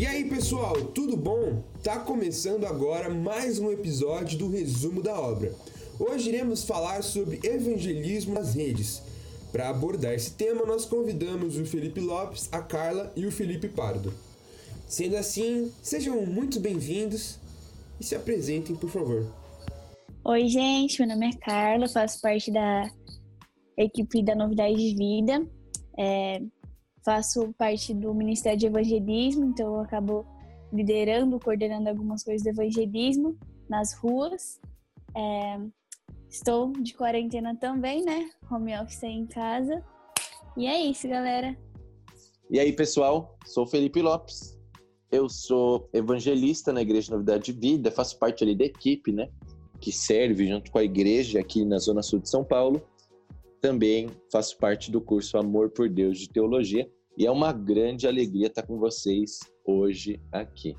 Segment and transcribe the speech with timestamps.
[0.00, 1.62] E aí pessoal, tudo bom?
[1.84, 5.54] Tá começando agora mais um episódio do resumo da obra.
[5.98, 9.02] Hoje iremos falar sobre evangelismo nas redes.
[9.52, 14.10] Para abordar esse tema, nós convidamos o Felipe Lopes, a Carla e o Felipe Pardo.
[14.88, 17.38] Sendo assim, sejam muito bem-vindos
[18.00, 19.30] e se apresentem, por favor.
[20.24, 22.90] Oi, gente, meu nome é Carla, faço parte da
[23.76, 25.46] equipe da Novidade de Vida.
[25.98, 26.40] É,
[27.04, 30.26] faço parte do Ministério de Evangelismo, então eu acabo
[30.72, 33.36] liderando, coordenando algumas coisas do evangelismo
[33.68, 34.60] nas ruas.
[35.16, 35.58] É,
[36.28, 38.30] estou de quarentena também, né?
[38.50, 39.84] Home office aí em casa.
[40.56, 41.56] E é isso, galera.
[42.50, 43.36] E aí, pessoal?
[43.46, 44.58] Sou Felipe Lopes.
[45.10, 49.28] Eu sou evangelista na Igreja Novidade de Vida, faço parte ali da equipe, né?
[49.80, 52.80] Que serve junto com a igreja aqui na Zona Sul de São Paulo.
[53.60, 58.46] Também faço parte do curso Amor por Deus de Teologia e é uma grande alegria
[58.46, 60.76] estar com vocês hoje aqui.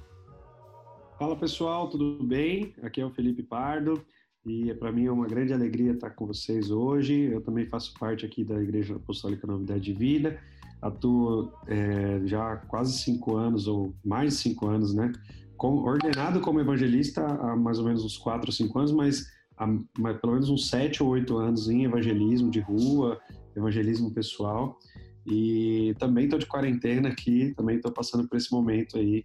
[1.19, 2.73] Fala pessoal, tudo bem?
[2.81, 4.03] Aqui é o Felipe Pardo
[4.45, 7.29] e para mim é uma grande alegria estar com vocês hoje.
[7.31, 10.39] Eu também faço parte aqui da Igreja Apostólica Novidade de Vida,
[10.81, 15.11] atuo é, já quase cinco anos ou mais de cinco anos, né?
[15.59, 19.67] Ordenado como evangelista há mais ou menos uns quatro ou cinco anos, mas há
[20.15, 23.21] pelo menos uns sete ou oito anos em evangelismo de rua,
[23.55, 24.79] evangelismo pessoal.
[25.25, 29.23] E também estou de quarentena aqui, também estou passando por esse momento aí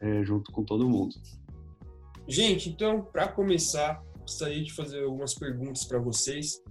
[0.00, 1.14] é, junto com todo mundo.
[2.28, 6.62] Gente, então, para começar, gostaria de fazer algumas perguntas para vocês.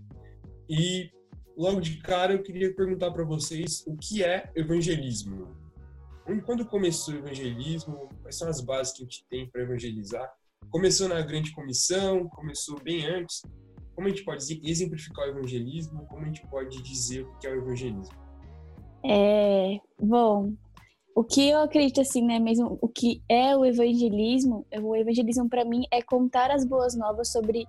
[0.69, 1.09] E
[1.57, 5.57] logo de cara eu queria perguntar para vocês o que é evangelismo.
[6.45, 8.07] Quando começou o evangelismo?
[8.21, 10.31] Quais são as bases que a gente tem para evangelizar?
[10.69, 12.29] Começou na grande comissão?
[12.29, 13.41] Começou bem antes?
[13.95, 16.05] Como a gente pode exemplificar o evangelismo?
[16.05, 18.28] Como a gente pode dizer o que é o evangelismo?
[19.03, 20.53] É, bom,
[21.15, 25.65] o que eu acredito assim, né, mesmo o que é o evangelismo, o evangelismo para
[25.65, 27.65] mim é contar as boas novas sobre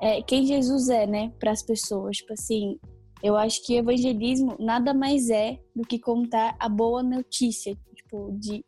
[0.00, 2.18] é, quem Jesus é, né, para as pessoas.
[2.18, 2.78] Tipo assim,
[3.22, 8.64] eu acho que evangelismo nada mais é do que contar a boa notícia, tipo, de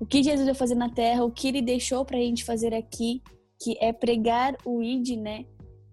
[0.00, 3.20] o que Jesus vai fazer na terra, o que ele deixou pra gente fazer aqui,
[3.60, 5.44] que é pregar o ID, né,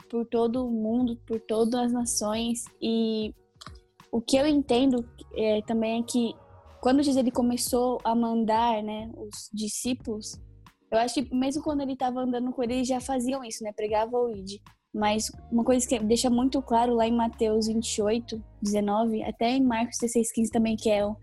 [0.10, 3.34] por todo o mundo, por todas as nações e
[4.16, 5.06] o que eu entendo
[5.36, 6.34] é, também é que
[6.80, 10.40] quando Jesus ele começou a mandar, né, os discípulos,
[10.90, 14.16] eu acho que mesmo quando ele estava andando com eles, já faziam isso, né, pregava
[14.18, 14.62] o id.
[14.94, 19.98] Mas uma coisa que deixa muito claro lá em Mateus 28, 19, até em Marcos
[20.00, 21.18] 16, 15 também, que é um,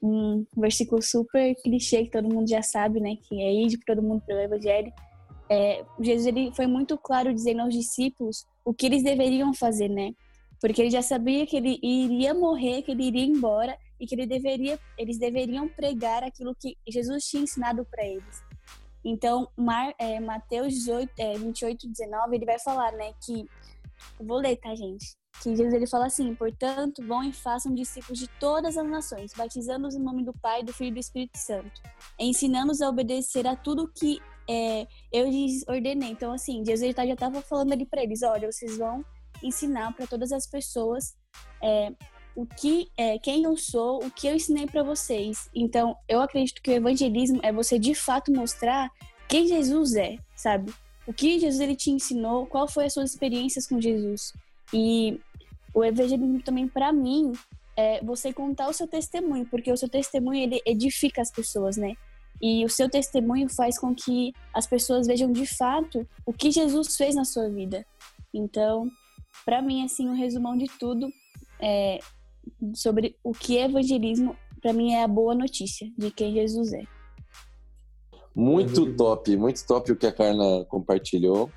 [0.00, 4.22] um versículo super clichê que todo mundo já sabe, né, que é id todo mundo
[4.24, 4.92] pelo evangelho.
[5.50, 10.12] É, Jesus ele foi muito claro dizendo aos discípulos o que eles deveriam fazer, né?
[10.60, 14.26] Porque ele já sabia que ele iria morrer, que ele iria embora e que ele
[14.26, 18.42] deveria, eles deveriam pregar aquilo que Jesus tinha ensinado para eles.
[19.04, 23.46] Então, Mar, é, Mateus 18, é, 28, 19, ele vai falar, né, que,
[24.20, 25.16] vou ler, tá, gente?
[25.42, 29.94] Que Jesus ele fala assim: portanto, vão e façam discípulos de todas as nações, batizando-os
[29.94, 31.80] em nome do Pai, do Filho e do Espírito Santo,
[32.18, 34.18] ensinando-os a obedecer a tudo que
[34.48, 36.10] é, eu lhes ordenei.
[36.10, 39.04] Então, assim, Jesus já estava falando ali para eles: olha, vocês vão
[39.46, 41.16] ensinar para todas as pessoas
[41.62, 41.92] é,
[42.34, 45.48] o que é, quem eu sou, o que eu ensinei para vocês.
[45.54, 48.90] Então, eu acredito que o evangelismo é você de fato mostrar
[49.28, 50.72] quem Jesus é, sabe?
[51.06, 54.32] O que Jesus ele te ensinou, qual foi as suas experiências com Jesus.
[54.72, 55.18] E
[55.72, 57.32] o evangelismo também para mim
[57.76, 61.94] é você contar o seu testemunho, porque o seu testemunho ele edifica as pessoas, né?
[62.40, 66.96] E o seu testemunho faz com que as pessoas vejam de fato o que Jesus
[66.96, 67.86] fez na sua vida.
[68.32, 68.90] Então,
[69.46, 71.08] para mim, assim, o um resumão de tudo
[71.62, 72.00] é,
[72.74, 76.82] sobre o que é evangelismo, para mim é a boa notícia de quem Jesus é.
[78.34, 81.50] Muito top, muito top o que a Carla compartilhou.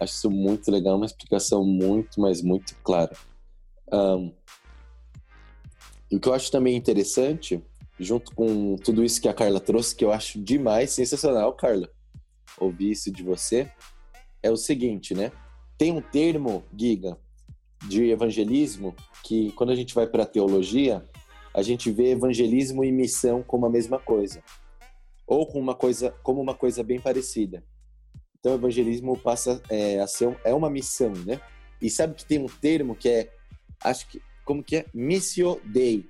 [0.00, 3.14] Acho isso muito legal, uma explicação muito, mas muito clara.
[3.92, 4.32] Um,
[6.10, 7.60] e o que eu acho também interessante,
[7.98, 11.90] junto com tudo isso que a Carla trouxe, que eu acho demais, sensacional, Carla,
[12.58, 13.70] ouvir isso de você,
[14.42, 15.32] é o seguinte, né?
[15.78, 17.18] Tem um termo, Giga,
[17.86, 21.04] de evangelismo que quando a gente vai para a teologia,
[21.54, 24.42] a gente vê evangelismo e missão como a mesma coisa,
[25.26, 27.62] ou com uma coisa como uma coisa bem parecida.
[28.38, 31.40] Então, evangelismo passa é, a ser é uma missão, né?
[31.80, 33.32] E sabe que tem um termo que é,
[33.82, 36.08] acho que como que é missio dei,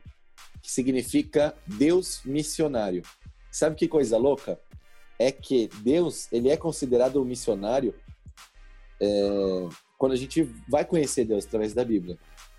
[0.62, 3.02] que significa Deus missionário.
[3.50, 4.60] Sabe que coisa louca?
[5.18, 7.94] É que Deus ele é considerado um missionário
[9.00, 12.18] é, quando a gente vai conhecer Deus através da Bíblia.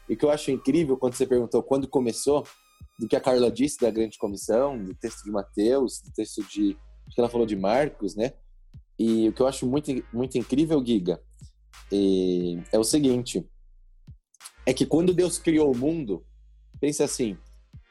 [0.10, 2.45] E o que eu acho incrível quando você perguntou quando começou,
[3.00, 6.75] do que a Carla disse da grande comissão, do texto de Mateus, do texto de
[7.13, 8.34] que ela falou de Marcos, né?
[9.00, 11.22] E o que eu acho muito muito incrível, Giga,
[12.72, 13.48] é o seguinte:
[14.66, 16.25] é que quando Deus criou o mundo,
[16.80, 17.38] pensa assim,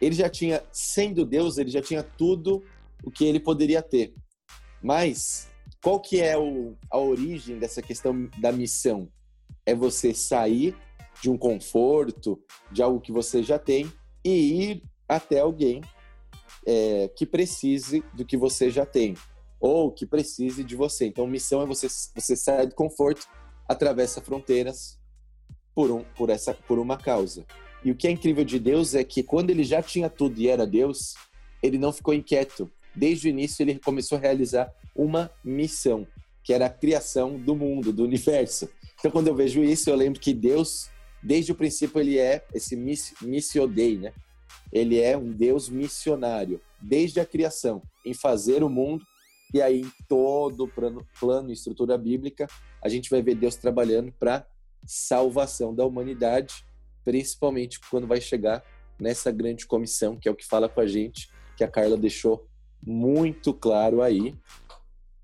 [0.00, 2.62] ele já tinha, sendo Deus, ele já tinha tudo
[3.04, 4.14] o que ele poderia ter.
[4.82, 5.50] Mas
[5.86, 9.08] qual que é o, a origem dessa questão da missão?
[9.64, 10.76] É você sair
[11.22, 12.42] de um conforto,
[12.72, 13.88] de algo que você já tem
[14.24, 15.80] e ir até alguém
[16.66, 19.14] é, que precise do que você já tem
[19.60, 21.06] ou que precise de você.
[21.06, 23.24] Então, missão é você você sair do conforto,
[23.68, 24.98] atravessa fronteiras
[25.72, 27.46] por um por essa por uma causa.
[27.84, 30.48] E o que é incrível de Deus é que quando ele já tinha tudo e
[30.48, 31.14] era Deus,
[31.62, 32.68] ele não ficou inquieto.
[32.96, 36.06] Desde o início ele começou a realizar uma missão,
[36.42, 38.68] que era a criação do mundo, do universo.
[38.98, 40.88] Então quando eu vejo isso, eu lembro que Deus,
[41.22, 44.12] desde o princípio ele é esse missio dei, né?
[44.72, 49.04] Ele é um Deus missionário, desde a criação, em fazer o mundo
[49.54, 52.48] e aí em todo o plano, plano e estrutura bíblica,
[52.82, 54.46] a gente vai ver Deus trabalhando para
[54.84, 56.66] salvação da humanidade
[57.06, 58.64] principalmente quando vai chegar
[58.98, 62.44] nessa grande comissão, que é o que fala com a gente, que a Carla deixou
[62.82, 64.34] muito claro aí,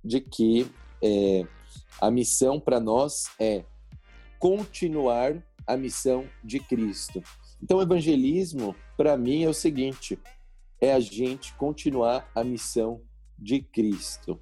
[0.05, 0.71] de que
[1.03, 1.47] é,
[2.01, 3.65] a missão para nós é
[4.39, 7.23] continuar a missão de Cristo.
[7.63, 10.19] Então, evangelismo, para mim, é o seguinte:
[10.81, 13.01] é a gente continuar a missão
[13.39, 14.41] de Cristo.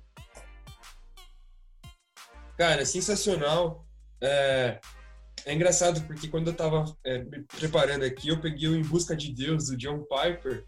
[2.57, 3.87] Cara, sensacional.
[4.23, 4.81] É,
[5.47, 7.25] é engraçado porque quando eu estava é,
[7.59, 10.67] preparando aqui, eu peguei o Em Busca de Deus, do John Piper,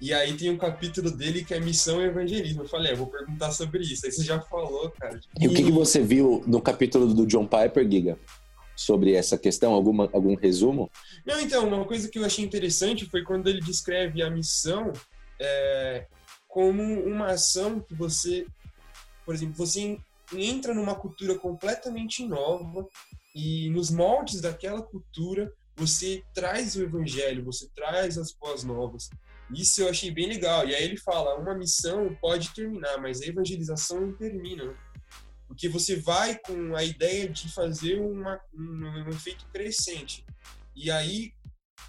[0.00, 2.62] e aí tem um capítulo dele que é Missão e Evangelismo.
[2.62, 4.06] Eu falei, é, vou perguntar sobre isso.
[4.06, 5.18] Aí você já falou, cara.
[5.38, 8.18] E, e o que, que, você viu no capítulo do John Piper, Giga?
[8.76, 9.72] Sobre essa questão?
[9.72, 10.90] Alguma, algum resumo?
[11.26, 14.92] Não, então, uma coisa que eu achei interessante foi quando ele descreve a missão
[15.40, 16.06] é,
[16.46, 18.46] como uma ação que você,
[19.26, 19.98] por exemplo, você
[20.32, 22.86] entra numa cultura completamente nova,
[23.38, 29.08] e nos moldes daquela cultura você traz o evangelho, você traz as boas novas.
[29.50, 30.66] Isso eu achei bem legal.
[30.66, 34.74] E aí ele fala, uma missão pode terminar, mas a evangelização não termina.
[35.46, 40.24] Porque você vai com a ideia de fazer uma, um, um efeito crescente.
[40.76, 41.32] E aí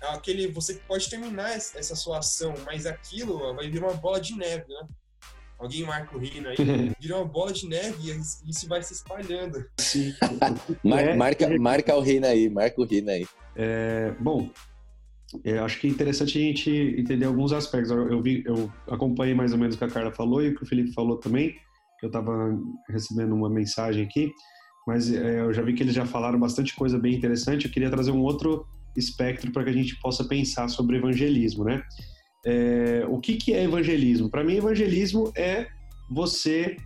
[0.01, 4.65] aquele você pode terminar essa sua ação, mas aquilo vai virar uma bola de neve,
[4.67, 4.87] né?
[5.59, 6.55] alguém marca o Rino aí,
[6.99, 9.69] vira uma bola de neve e isso vai se espalhando.
[9.77, 10.13] Sim.
[10.83, 13.27] Mar, é, marca, marca o Rino aí, marca o Rino aí.
[13.55, 14.49] É, bom,
[15.43, 17.91] eu acho que é interessante a gente entender alguns aspectos.
[17.91, 20.63] Eu, vi, eu acompanhei mais ou menos o que a Carla falou e o que
[20.63, 21.55] o Felipe falou também,
[22.01, 22.57] eu estava
[22.89, 24.31] recebendo uma mensagem aqui,
[24.87, 27.65] mas é, eu já vi que eles já falaram bastante coisa bem interessante.
[27.65, 28.65] Eu queria trazer um outro
[28.97, 31.83] espectro para que a gente possa pensar sobre evangelismo, né?
[32.45, 34.29] É, o que, que é evangelismo?
[34.29, 35.67] Para mim, evangelismo é
[36.09, 36.77] você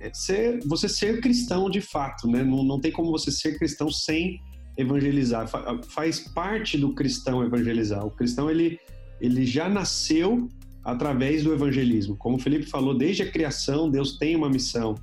[0.00, 2.42] é ser, você ser cristão de fato, né?
[2.42, 4.40] Não, não tem como você ser cristão sem
[4.76, 5.48] evangelizar.
[5.88, 8.04] Faz parte do cristão evangelizar.
[8.06, 8.78] O cristão ele,
[9.20, 10.48] ele já nasceu
[10.84, 12.16] através do evangelismo.
[12.16, 14.94] Como o Felipe falou, desde a criação Deus tem uma missão.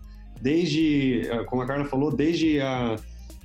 [0.41, 2.95] Desde, como a Carla falou, desde a,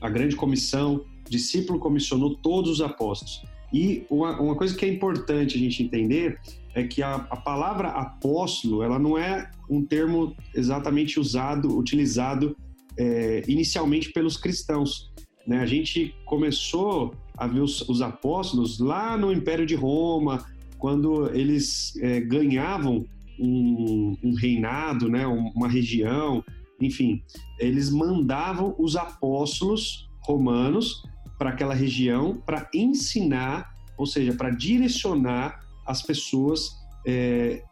[0.00, 3.42] a grande comissão, discípulo comissionou todos os apóstolos.
[3.72, 6.38] E uma, uma coisa que é importante a gente entender
[6.74, 12.56] é que a, a, palavra apóstolo ela não é um termo exatamente usado, utilizado
[12.96, 15.12] é, inicialmente pelos cristãos.
[15.46, 15.58] Né?
[15.58, 20.44] A gente começou a ver os, os, apóstolos lá no Império de Roma,
[20.78, 23.04] quando eles é, ganhavam
[23.38, 25.26] um, um, reinado, né?
[25.26, 26.44] uma região,
[26.80, 27.22] enfim,
[27.58, 31.02] eles mandavam os apóstolos romanos
[31.38, 36.70] para aquela região para ensinar, ou seja, para direcionar as pessoas
[37.06, 37.62] é,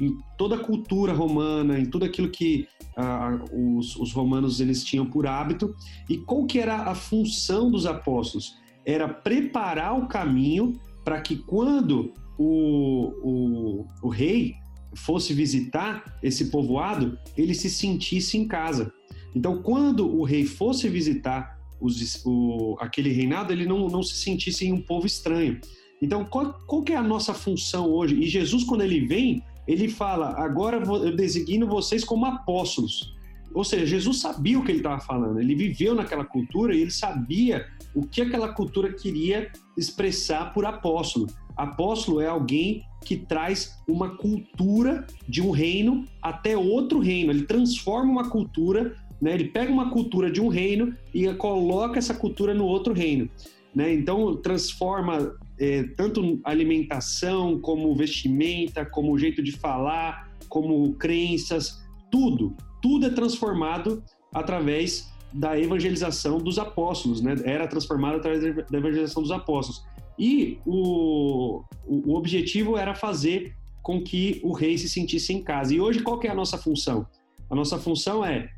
[0.00, 2.66] em toda a cultura romana, em tudo aquilo que
[2.96, 5.74] ah, os, os, romanos eles tinham por hábito.
[6.08, 8.56] E qual que era a função dos apóstolos?
[8.84, 14.54] Era preparar o caminho para que quando o, o, o rei
[14.94, 18.92] fosse visitar esse povoado, ele se sentisse em casa.
[19.34, 24.70] Então, quando o rei fosse visitar os, o, aquele reinado, ele não, não se sentisse
[24.72, 25.60] um povo estranho.
[26.02, 28.16] Então, qual, qual que é a nossa função hoje?
[28.16, 33.14] E Jesus, quando ele vem, ele fala: agora eu designo vocês como apóstolos.
[33.52, 36.90] Ou seja, Jesus sabia o que ele estava falando, ele viveu naquela cultura e ele
[36.90, 41.26] sabia o que aquela cultura queria expressar por apóstolo.
[41.56, 48.10] Apóstolo é alguém que traz uma cultura de um reino até outro reino, ele transforma
[48.10, 49.34] uma cultura né?
[49.34, 53.28] Ele pega uma cultura de um reino e coloca essa cultura no outro reino.
[53.74, 53.92] né?
[53.92, 63.06] Então transforma é, tanto alimentação, como vestimenta, como jeito de falar, como crenças, tudo, tudo
[63.06, 64.02] é transformado
[64.32, 67.36] através da evangelização dos apóstolos, né?
[67.44, 69.84] Era transformado através da evangelização dos apóstolos.
[70.18, 75.74] E o, o objetivo era fazer com que o rei se sentisse em casa.
[75.74, 77.06] E hoje qual que é a nossa função?
[77.48, 78.50] A nossa função é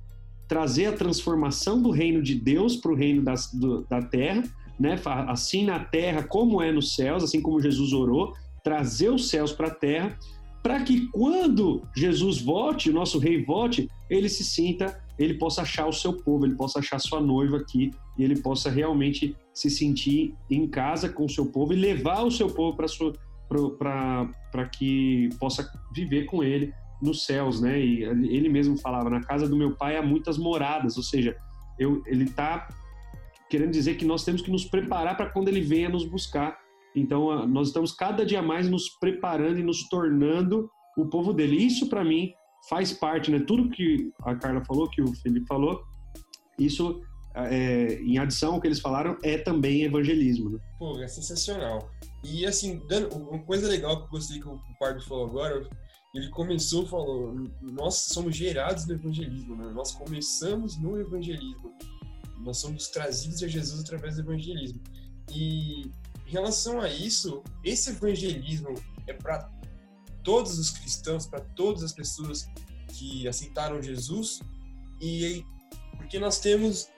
[0.48, 4.42] trazer a transformação do reino de Deus para o reino das, do, da terra,
[4.78, 5.00] né?
[5.28, 9.68] assim na terra como é nos céus, assim como Jesus orou, trazer os céus para
[9.68, 10.18] a terra,
[10.62, 15.86] para que quando Jesus volte, o nosso rei volte, ele se sinta, ele possa achar
[15.86, 20.34] o seu povo, ele possa achar sua noiva aqui, e ele possa realmente se sentir
[20.50, 26.26] em casa com o seu povo e levar o seu povo para que possa viver
[26.26, 27.80] com ele nos céus, né?
[27.80, 31.36] E ele mesmo falava: na casa do meu pai há muitas moradas, ou seja,
[31.78, 32.68] eu, ele está
[33.52, 36.58] querendo dizer que nós temos que nos preparar para quando ele venha nos buscar.
[36.96, 41.56] Então, nós estamos cada dia mais nos preparando e nos tornando o povo dele.
[41.56, 42.32] Isso, para mim,
[42.66, 43.40] faz parte, né?
[43.46, 45.82] Tudo que a Carla falou, que o Felipe falou,
[46.58, 47.02] isso,
[47.34, 50.48] é, em adição ao que eles falaram, é também evangelismo.
[50.48, 50.58] Né?
[50.78, 51.90] Pô, é sensacional.
[52.24, 52.80] E, assim,
[53.12, 55.68] uma coisa legal que eu gostei que o Pardo falou agora,
[56.14, 59.72] ele começou falou nós somos gerados no evangelismo né?
[59.74, 61.72] nós começamos no evangelismo
[62.42, 64.80] nós somos trazidos a Jesus através do evangelismo.
[65.30, 65.82] E
[66.26, 68.74] em relação a isso, esse evangelismo
[69.06, 69.50] é para
[70.22, 72.48] todos os cristãos, para todas as pessoas
[72.88, 74.40] que aceitaram Jesus,
[75.00, 75.44] e
[75.96, 76.88] porque nós temos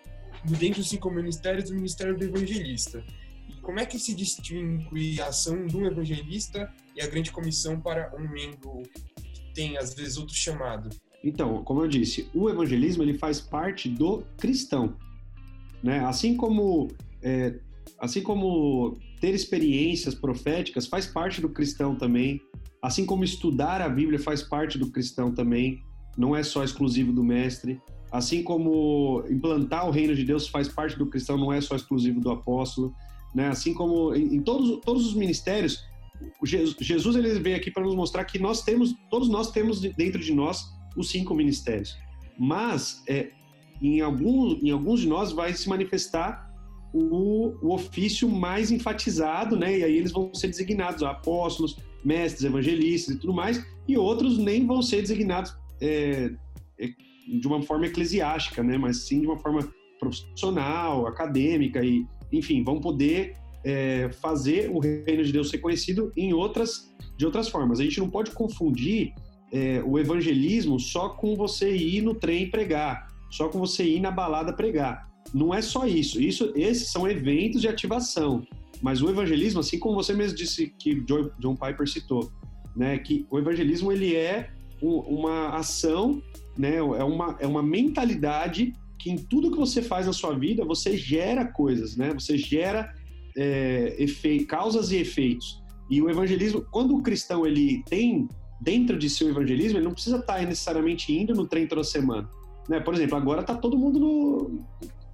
[0.45, 3.05] dentro dos cinco ministérios o ministério do evangelista.
[3.49, 7.81] E como é que se distingue a ação de um evangelista e a grande comissão
[7.81, 8.83] para um membro
[9.33, 10.91] que tem às vezes outro chamado?
[11.23, 14.97] Então, como eu disse, o evangelismo ele faz parte do cristão.
[15.85, 16.01] Né?
[16.01, 16.89] Assim como
[17.23, 17.61] é,
[18.01, 22.41] assim como ter experiências proféticas faz parte do cristão também,
[22.83, 25.83] assim como estudar a Bíblia faz parte do cristão também,
[26.17, 27.79] não é só exclusivo do mestre.
[28.11, 32.19] Assim como implantar o reino de Deus faz parte do cristão, não é só exclusivo
[32.19, 32.95] do apóstolo.
[33.35, 33.49] Né?
[33.49, 35.85] Assim como em, em todos, todos os ministérios,
[36.43, 40.33] Jesus ele veio aqui para nos mostrar que nós temos, todos nós temos dentro de
[40.33, 40.65] nós
[40.97, 41.95] os cinco ministérios.
[42.39, 43.33] Mas é,
[43.81, 46.51] em alguns, em alguns de nós vai se manifestar
[46.93, 49.79] o, o, ofício mais enfatizado, né?
[49.79, 54.39] E aí eles vão ser designados ó, apóstolos, mestres, evangelistas e tudo mais, e outros
[54.39, 56.31] nem vão ser designados é,
[56.79, 56.89] é,
[57.27, 58.79] de uma forma eclesiástica, né?
[58.79, 65.25] Mas sim de uma forma profissional, acadêmica e, enfim, vão poder é, fazer o reino
[65.25, 67.81] de Deus ser conhecido em outras de outras formas.
[67.81, 69.15] A gente não pode confundir
[69.53, 74.13] é, o evangelismo só com você ir no trem pregar só com você ir na
[74.13, 75.11] balada pregar.
[75.33, 76.23] Não é só isso.
[76.23, 78.47] Isso, esses são eventos de ativação.
[78.81, 81.01] Mas o evangelismo, assim como você mesmo disse que
[81.41, 82.31] John Piper citou,
[82.77, 84.51] né, que o evangelismo ele é
[84.81, 86.23] uma ação,
[86.57, 90.65] né, é uma, é uma mentalidade que em tudo que você faz na sua vida
[90.65, 92.15] você gera coisas, né?
[92.15, 92.95] Você gera
[93.37, 93.97] é,
[94.49, 95.61] causas e efeitos.
[95.91, 98.29] E o evangelismo, quando o cristão ele tem
[98.61, 102.29] dentro de seu evangelismo, ele não precisa estar necessariamente indo no trem toda semana.
[102.69, 102.81] Né?
[102.81, 104.65] Por exemplo, agora está todo mundo no...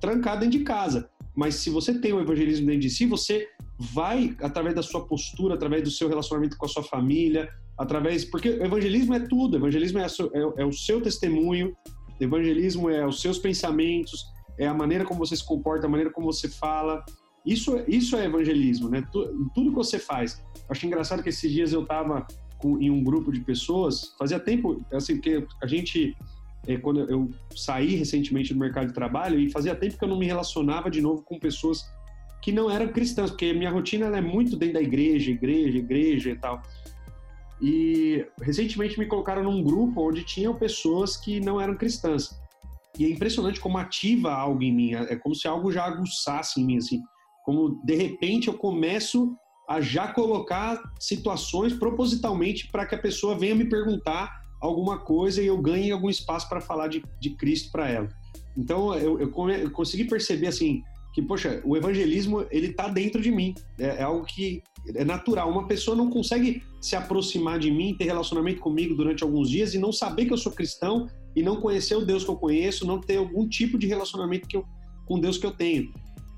[0.00, 1.10] trancado dentro de casa.
[1.34, 3.46] Mas se você tem o evangelismo dentro de si, você
[3.78, 8.24] vai, através da sua postura, através do seu relacionamento com a sua família, através.
[8.24, 9.56] Porque o evangelismo é tudo.
[9.56, 11.74] Evangelismo é, é, é o seu testemunho,
[12.20, 14.24] evangelismo é os seus pensamentos,
[14.58, 17.04] é a maneira como você se comporta, a maneira como você fala.
[17.46, 19.02] Isso, isso é evangelismo, né?
[19.10, 20.42] Tudo que você faz.
[20.68, 22.26] Acho engraçado que esses dias eu estava
[22.62, 26.14] em um grupo de pessoas, fazia tempo, assim, que a gente
[26.66, 30.18] é, quando eu saí recentemente do mercado de trabalho e fazia tempo que eu não
[30.18, 31.84] me relacionava de novo com pessoas
[32.42, 36.36] que não eram cristãs, porque minha rotina é muito dentro da igreja, igreja, igreja e
[36.36, 36.62] tal.
[37.60, 42.40] E recentemente me colocaram num grupo onde tinham pessoas que não eram cristãs.
[42.98, 46.64] E é impressionante como ativa algo em mim, é como se algo já aguçasse em
[46.64, 47.00] mim, assim.
[47.44, 49.36] Como de repente eu começo
[49.68, 55.46] a já colocar situações propositalmente para que a pessoa venha me perguntar alguma coisa e
[55.46, 58.08] eu ganhe algum espaço para falar de, de Cristo para ela.
[58.56, 63.30] Então eu, eu, eu, consegui perceber assim que poxa, o evangelismo ele está dentro de
[63.30, 63.54] mim.
[63.78, 64.62] É, é, algo que
[64.94, 65.50] é natural.
[65.50, 69.78] Uma pessoa não consegue se aproximar de mim, ter relacionamento comigo durante alguns dias e
[69.78, 73.00] não saber que eu sou cristão e não conhecer o Deus que eu conheço, não
[73.00, 74.64] ter algum tipo de relacionamento que eu,
[75.06, 75.92] com Deus que eu tenho.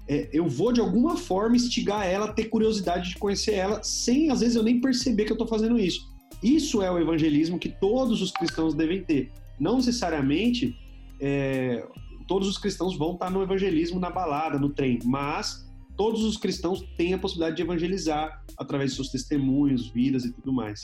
[0.09, 4.31] É, eu vou de alguma forma instigar ela a ter curiosidade de conhecer ela, sem
[4.31, 6.12] às vezes eu nem perceber que eu estou fazendo isso.
[6.42, 9.30] Isso é o evangelismo que todos os cristãos devem ter.
[9.58, 10.76] Não necessariamente
[11.20, 11.87] é,
[12.26, 16.82] todos os cristãos vão estar no evangelismo na balada, no trem, mas todos os cristãos
[16.96, 20.80] têm a possibilidade de evangelizar através de seus testemunhos, vidas e tudo mais.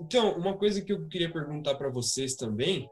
[0.00, 2.88] Então, uma coisa que eu queria perguntar para vocês também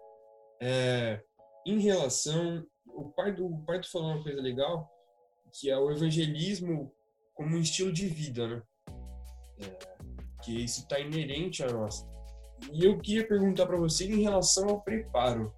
[0.61, 1.21] é
[1.67, 4.91] em relação o Pardo, o Pardo falou uma coisa legal,
[5.53, 6.93] que é o evangelismo
[7.35, 8.63] como um estilo de vida, né?
[9.61, 9.98] É,
[10.49, 12.07] que isso está inerente a nós.
[12.73, 15.55] E eu queria perguntar para você em relação ao preparo.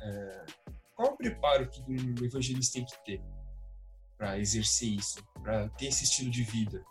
[0.00, 0.46] É,
[0.94, 3.22] qual o preparo que um evangelista tem que ter
[4.16, 6.82] para exercer isso, para ter esse estilo de vida?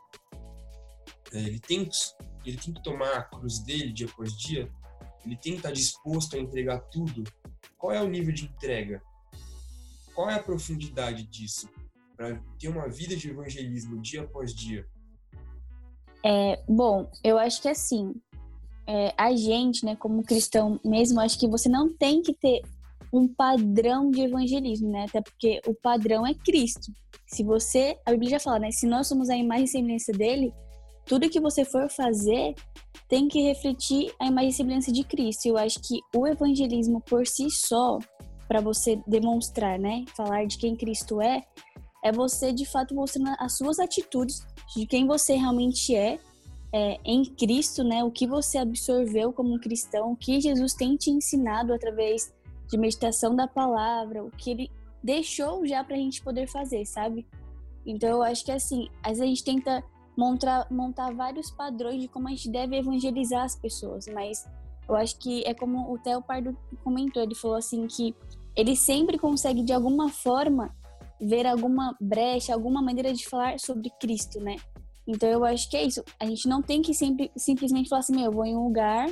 [1.34, 1.90] É, ele tem,
[2.46, 4.72] ele tem que tomar a cruz dele dia após dia?
[5.26, 7.24] Ele tem que estar disposto a entregar tudo?
[7.76, 9.02] Qual é o nível de entrega?
[10.14, 11.68] Qual é a profundidade disso?
[12.16, 14.88] Para ter uma vida de evangelismo dia após dia?
[16.25, 18.13] É, bom, eu acho que assim,
[18.88, 22.62] é, a gente, né, como cristão mesmo, acho que você não tem que ter
[23.13, 25.06] um padrão de evangelismo, né?
[25.08, 26.92] Até porque o padrão é Cristo.
[27.27, 28.72] Se você, a Bíblia já fala, né?
[28.72, 30.51] Se nós somos a imagem e semelhança dele,
[31.06, 32.56] tudo que você for fazer
[33.08, 35.46] tem que refletir a imagem e semelhança de Cristo.
[35.46, 38.00] Eu acho que o evangelismo por si só,
[38.48, 41.44] para você demonstrar, né, falar de quem Cristo é,
[42.03, 44.45] é você de fato mostrando as suas atitudes
[44.75, 46.19] de quem você realmente é,
[46.74, 48.03] é, em Cristo, né?
[48.03, 52.33] O que você absorveu como cristão, o que Jesus tem te ensinado através
[52.67, 57.25] de meditação da palavra, o que ele deixou já para a gente poder fazer, sabe?
[57.86, 59.83] Então eu acho que assim, às vezes a gente tenta
[60.17, 64.45] montar, montar vários padrões de como a gente deve evangelizar as pessoas, mas
[64.88, 68.13] eu acho que é como o Theo Pardo comentou, ele falou assim que
[68.55, 70.75] ele sempre consegue de alguma forma
[71.22, 74.55] ver alguma brecha, alguma maneira de falar sobre Cristo, né?
[75.08, 76.03] Então eu acho que é isso.
[76.20, 79.10] A gente não tem que sempre, simplesmente falar assim, meu, eu vou em um lugar,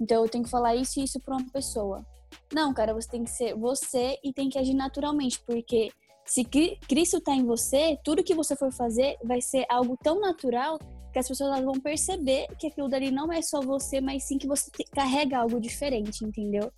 [0.00, 2.04] então eu tenho que falar isso e isso para uma pessoa.
[2.52, 5.90] Não, cara, você tem que ser você e tem que agir naturalmente, porque
[6.24, 10.78] se Cristo está em você, tudo que você for fazer vai ser algo tão natural
[11.12, 14.46] que as pessoas vão perceber que aquilo dali não é só você, mas sim que
[14.46, 16.70] você carrega algo diferente, entendeu?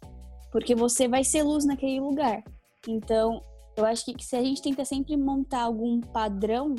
[0.53, 2.43] Porque você vai ser luz naquele lugar.
[2.89, 3.43] Então,
[3.81, 6.75] eu acho que se a gente tenta sempre montar algum padrão,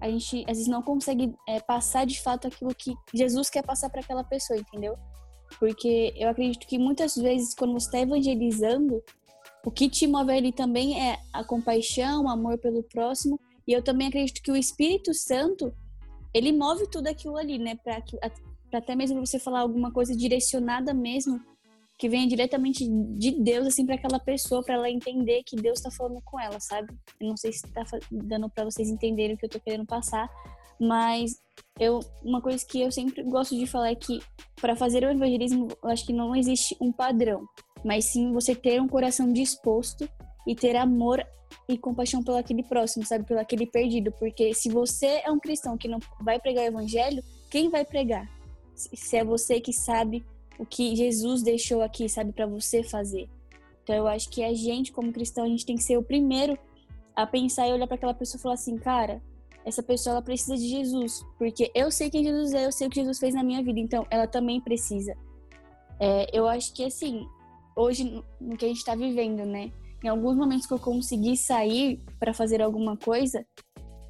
[0.00, 3.90] a gente às vezes não consegue é, passar de fato aquilo que Jesus quer passar
[3.90, 4.96] para aquela pessoa, entendeu?
[5.58, 9.02] Porque eu acredito que muitas vezes, quando você está evangelizando,
[9.64, 13.40] o que te move ali também é a compaixão, o amor pelo próximo.
[13.66, 15.74] E eu também acredito que o Espírito Santo,
[16.32, 17.76] ele move tudo aquilo ali, né?
[17.76, 18.02] Para
[18.78, 21.40] até mesmo você falar alguma coisa direcionada mesmo
[21.98, 25.90] que venha diretamente de Deus, assim, para aquela pessoa, para ela entender que Deus está
[25.90, 26.92] falando com ela, sabe?
[27.20, 30.28] Eu não sei se está dando para vocês entenderem o que eu tô querendo passar,
[30.80, 31.40] mas
[31.78, 34.20] eu, uma coisa que eu sempre gosto de falar é que
[34.60, 37.46] para fazer o evangelismo, eu acho que não existe um padrão,
[37.84, 40.08] mas sim você ter um coração disposto
[40.46, 41.24] e ter amor
[41.68, 43.24] e compaixão pelo aquele próximo, sabe?
[43.24, 44.12] Pelo aquele perdido.
[44.12, 48.28] Porque se você é um cristão que não vai pregar o evangelho, quem vai pregar?
[48.74, 50.24] Se é você que sabe
[50.58, 53.28] o que Jesus deixou aqui, sabe, para você fazer.
[53.82, 56.58] Então eu acho que a gente, como cristão, a gente tem que ser o primeiro
[57.14, 59.22] a pensar e olhar para aquela pessoa e falar assim, cara,
[59.64, 62.90] essa pessoa ela precisa de Jesus, porque eu sei quem Jesus é, eu sei o
[62.90, 65.14] que Jesus fez na minha vida, então ela também precisa.
[65.98, 67.26] É, eu acho que assim,
[67.76, 69.72] hoje no que a gente está vivendo, né?
[70.02, 73.46] Em alguns momentos que eu consegui sair para fazer alguma coisa,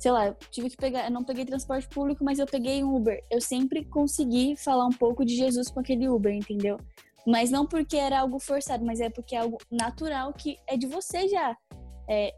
[0.04, 2.94] sei lá, eu tive que pegar, eu não peguei transporte público, mas eu peguei um
[2.94, 3.24] Uber.
[3.30, 6.78] Eu sempre consegui falar um pouco de Jesus com aquele Uber, entendeu?
[7.26, 10.86] Mas não porque era algo forçado, mas é porque é algo natural que é de
[10.86, 11.56] você já.
[12.06, 12.34] É,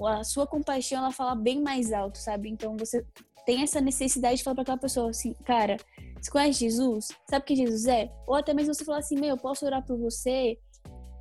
[0.00, 2.50] a sua compaixão, ela fala bem mais alto, sabe?
[2.50, 3.04] Então você
[3.44, 5.76] tem essa necessidade de falar para aquela pessoa assim, cara,
[6.22, 7.08] você conhece Jesus?
[7.28, 8.12] Sabe quem Jesus é?
[8.28, 10.56] Ou até mesmo você falar assim, meu, eu posso orar por você?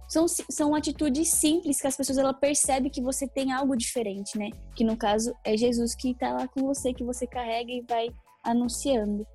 [0.08, 4.50] São, são atitudes simples que as pessoas ela percebem que você tem algo diferente, né?
[4.76, 8.10] Que no caso é Jesus que está lá com você, que você carrega e vai
[8.43, 9.28] anunciando.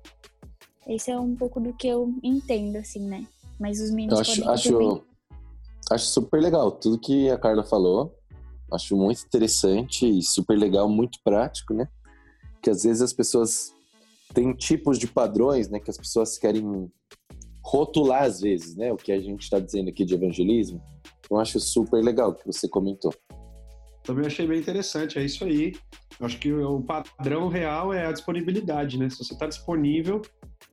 [0.87, 3.25] Esse é um pouco do que eu entendo, assim, né?
[3.59, 5.05] Mas os meninos acho, acho,
[5.91, 8.17] acho super legal tudo que a Carla falou.
[8.71, 11.87] Acho muito interessante e super legal, muito prático, né?
[12.61, 13.71] Que às vezes as pessoas
[14.33, 15.79] têm tipos de padrões, né?
[15.79, 16.91] Que as pessoas querem
[17.63, 18.91] rotular às vezes, né?
[18.91, 20.81] O que a gente está dizendo aqui de evangelismo.
[21.29, 23.13] Eu acho super legal o que você comentou.
[24.03, 25.73] Também achei bem interessante, é isso aí.
[26.19, 29.09] Eu acho que o padrão real é a disponibilidade, né?
[29.09, 30.21] Se você está disponível,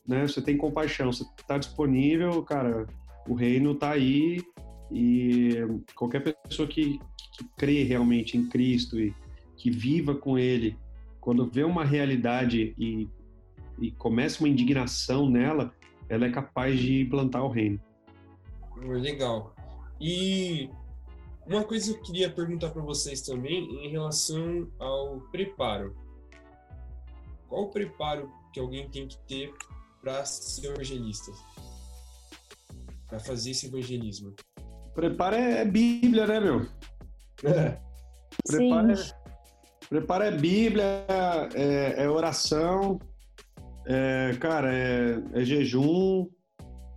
[0.06, 0.26] né?
[0.26, 2.86] Você tem compaixão, você está disponível, cara,
[3.28, 4.42] o reino está aí
[4.90, 5.54] e
[5.94, 6.98] qualquer pessoa que,
[7.36, 9.14] que crê realmente em Cristo e
[9.56, 10.76] que viva com Ele,
[11.20, 13.08] quando vê uma realidade e,
[13.80, 15.72] e começa uma indignação nela,
[16.10, 17.80] ela é capaz de implantar o reino.
[18.76, 19.54] Legal.
[20.00, 20.68] E
[21.46, 25.96] uma coisa que eu queria perguntar para vocês também em relação ao preparo.
[27.48, 29.54] Qual o preparo que alguém tem que ter
[30.02, 31.32] para ser evangelista?
[33.08, 34.34] Para fazer esse evangelismo?
[34.94, 36.66] Preparo é Bíblia, né, meu?
[37.44, 37.78] É.
[38.46, 38.94] Preparo, é,
[39.88, 41.06] preparo é Bíblia,
[41.54, 42.98] é, é oração,
[43.86, 46.26] é, cara, é, é jejum.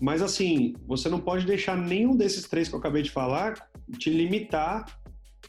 [0.01, 3.55] Mas assim, você não pode deixar nenhum desses três que eu acabei de falar
[3.97, 4.85] te limitar.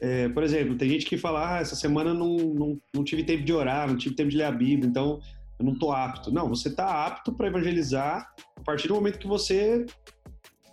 [0.00, 3.44] É, por exemplo, tem gente que fala, ah, essa semana não, não, não tive tempo
[3.44, 5.20] de orar, não tive tempo de ler a Bíblia, então
[5.58, 6.32] eu não estou apto.
[6.32, 9.86] Não, você está apto para evangelizar a partir do momento que você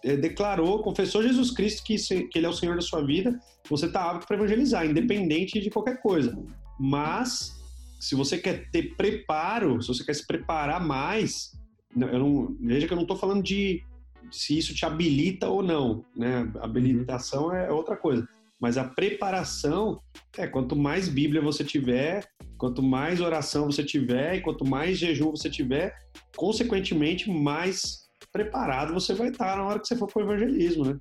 [0.04, 3.86] é, declarou, confessou Jesus Cristo que, que Ele é o Senhor da sua vida, você
[3.86, 6.38] está apto para evangelizar, independente de qualquer coisa.
[6.80, 7.61] Mas,
[8.02, 11.52] se você quer ter preparo, se você quer se preparar mais,
[11.96, 13.84] eu não, veja que eu não estou falando de
[14.32, 16.52] se isso te habilita ou não, né?
[16.60, 18.28] Habilitação é outra coisa.
[18.60, 20.02] Mas a preparação
[20.36, 25.30] é quanto mais Bíblia você tiver, quanto mais oração você tiver e quanto mais jejum
[25.30, 25.96] você tiver,
[26.36, 30.98] consequentemente mais preparado você vai estar na hora que você for para o evangelismo, né?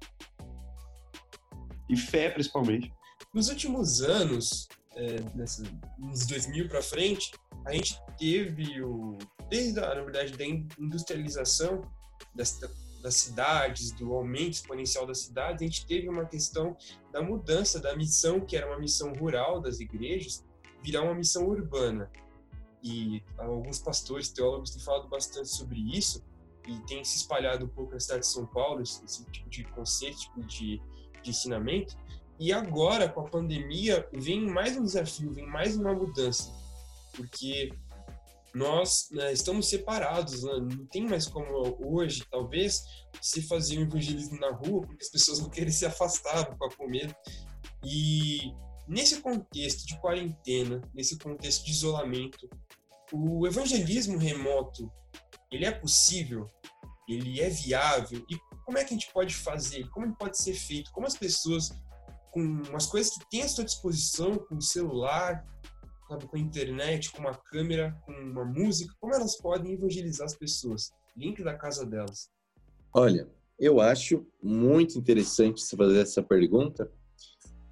[1.89, 2.93] E fé, principalmente.
[3.33, 4.69] Nos últimos anos,
[5.01, 5.63] é, nessa,
[5.99, 7.33] uns 2000 para frente,
[7.65, 9.17] a gente teve o
[9.49, 10.45] desde a, na verdade da
[10.79, 11.83] industrialização
[12.35, 12.61] das,
[13.03, 16.77] das cidades, do aumento exponencial das cidades, a gente teve uma questão
[17.11, 20.45] da mudança da missão, que era uma missão rural das igrejas,
[20.83, 22.11] virar uma missão urbana.
[22.83, 26.23] E alguns pastores, teólogos têm falado bastante sobre isso,
[26.69, 29.65] e tem se espalhado um pouco na cidade de São Paulo, esse, esse tipo de
[29.65, 30.81] conceito, tipo de,
[31.23, 31.97] de ensinamento.
[32.41, 36.51] E agora, com a pandemia, vem mais um desafio, vem mais uma mudança,
[37.13, 37.71] porque
[38.55, 40.53] nós né, estamos separados, né?
[40.59, 42.83] não tem mais como hoje, talvez,
[43.21, 46.77] se fazer um evangelismo na rua, porque as pessoas vão querer se afastar, vão ficar
[46.77, 47.15] com medo.
[47.85, 48.53] E
[48.89, 52.49] nesse contexto de quarentena, nesse contexto de isolamento,
[53.13, 54.91] o evangelismo remoto,
[55.53, 56.47] ele é possível?
[57.07, 58.25] Ele é viável?
[58.31, 59.87] E como é que a gente pode fazer?
[59.91, 60.91] Como pode ser feito?
[60.93, 61.71] Como as pessoas,
[62.31, 65.45] com as coisas que têm à sua disposição, com o celular,
[66.09, 70.37] sabe, com a internet, com uma câmera, com uma música, como elas podem evangelizar as
[70.37, 72.31] pessoas dentro da casa delas?
[72.93, 76.91] Olha, eu acho muito interessante você fazer essa pergunta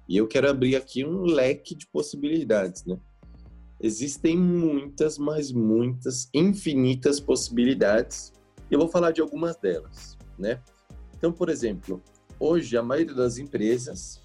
[0.07, 2.99] e eu quero abrir aqui um leque de possibilidades, né?
[3.81, 8.33] Existem muitas, mas muitas, infinitas possibilidades.
[8.69, 10.61] Eu vou falar de algumas delas, né?
[11.15, 12.01] Então, por exemplo,
[12.39, 14.21] hoje a maioria das empresas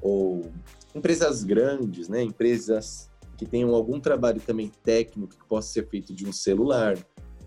[0.00, 0.52] ou
[0.94, 6.26] empresas grandes, né, empresas que tenham algum trabalho também técnico que possa ser feito de
[6.26, 6.98] um celular,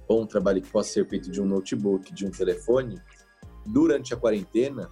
[0.08, 3.02] ou um trabalho que possa ser feito de um notebook, de um telefone,
[3.66, 4.90] durante a quarentena,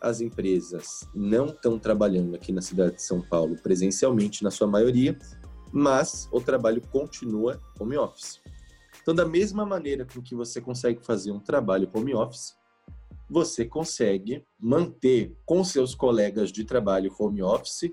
[0.00, 5.16] as empresas não estão trabalhando aqui na cidade de São Paulo presencialmente, na sua maioria,
[5.72, 8.40] mas o trabalho continua home office.
[9.02, 12.56] Então, da mesma maneira com que você consegue fazer um trabalho home office,
[13.30, 17.92] você consegue manter com seus colegas de trabalho home office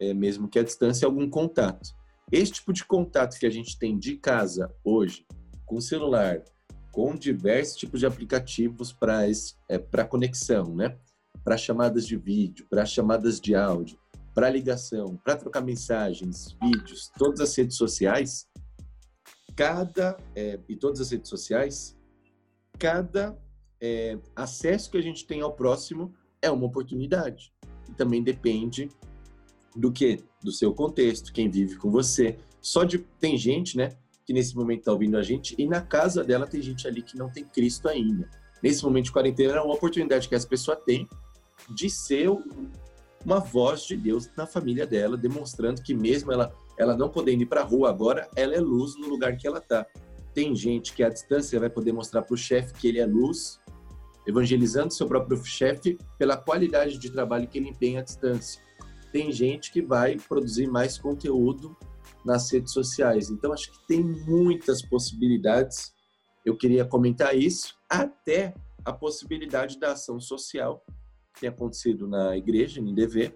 [0.00, 1.94] é, mesmo que à distância, algum contato.
[2.30, 5.24] Esse tipo de contato que a gente tem de casa hoje,
[5.64, 6.42] com celular,
[6.92, 9.22] com diversos tipos de aplicativos para
[9.68, 10.96] é, conexão, né?
[11.44, 13.98] Para chamadas de vídeo, para chamadas de áudio,
[14.34, 18.48] para ligação, para trocar mensagens, vídeos, todas as redes sociais,
[19.54, 21.96] cada é, e todas as redes sociais,
[22.78, 23.38] cada
[23.80, 27.52] é, acesso que a gente tem ao próximo é uma oportunidade.
[27.88, 28.88] E também depende
[29.74, 30.24] do que?
[30.42, 32.38] Do seu contexto, quem vive com você.
[32.60, 32.98] Só de.
[33.20, 33.96] Tem gente, né?
[34.24, 37.16] Que nesse momento está ouvindo a gente e na casa dela tem gente ali que
[37.16, 38.28] não tem Cristo ainda.
[38.62, 41.08] Nesse momento de quarentena é uma oportunidade que essa pessoa tem
[41.70, 42.28] de ser
[43.24, 47.46] uma voz de Deus na família dela, demonstrando que mesmo ela, ela não podendo ir
[47.46, 49.86] para a rua agora, ela é luz no lugar que ela está.
[50.32, 53.60] Tem gente que à distância vai poder mostrar para o chefe que ele é luz,
[54.26, 58.66] evangelizando seu próprio chefe pela qualidade de trabalho que ele empenha à distância
[59.16, 61.74] tem gente que vai produzir mais conteúdo
[62.22, 63.30] nas redes sociais.
[63.30, 65.94] Então, acho que tem muitas possibilidades.
[66.44, 70.84] Eu queria comentar isso, até a possibilidade da ação social
[71.32, 73.34] que tem acontecido na igreja, no IDV,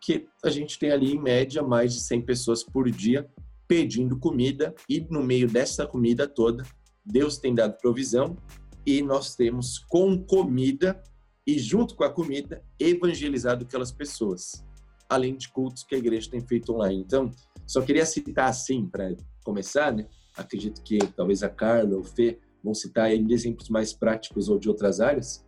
[0.00, 3.30] que a gente tem ali, em média, mais de 100 pessoas por dia
[3.68, 6.64] pedindo comida e no meio dessa comida toda,
[7.04, 8.36] Deus tem dado provisão
[8.86, 11.02] e nós temos com comida
[11.46, 14.64] e junto com a comida evangelizado aquelas pessoas
[15.08, 17.00] além de cultos que a igreja tem feito online.
[17.00, 17.30] Então,
[17.66, 20.06] só queria citar assim, para começar, né?
[20.36, 24.58] Acredito que talvez a Carla ou o Fê vão citar aí exemplos mais práticos ou
[24.58, 25.44] de outras áreas,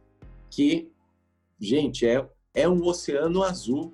[0.51, 0.91] que,
[1.59, 3.93] gente, é é um oceano azul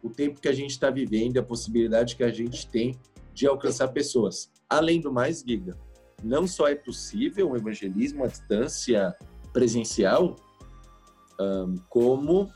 [0.00, 2.96] o tempo que a gente está vivendo, a possibilidade que a gente tem
[3.34, 4.48] de alcançar pessoas.
[4.70, 5.76] Além do mais, Giga,
[6.22, 9.14] não só é possível o evangelismo à distância
[9.52, 10.36] presencial,
[11.88, 12.50] como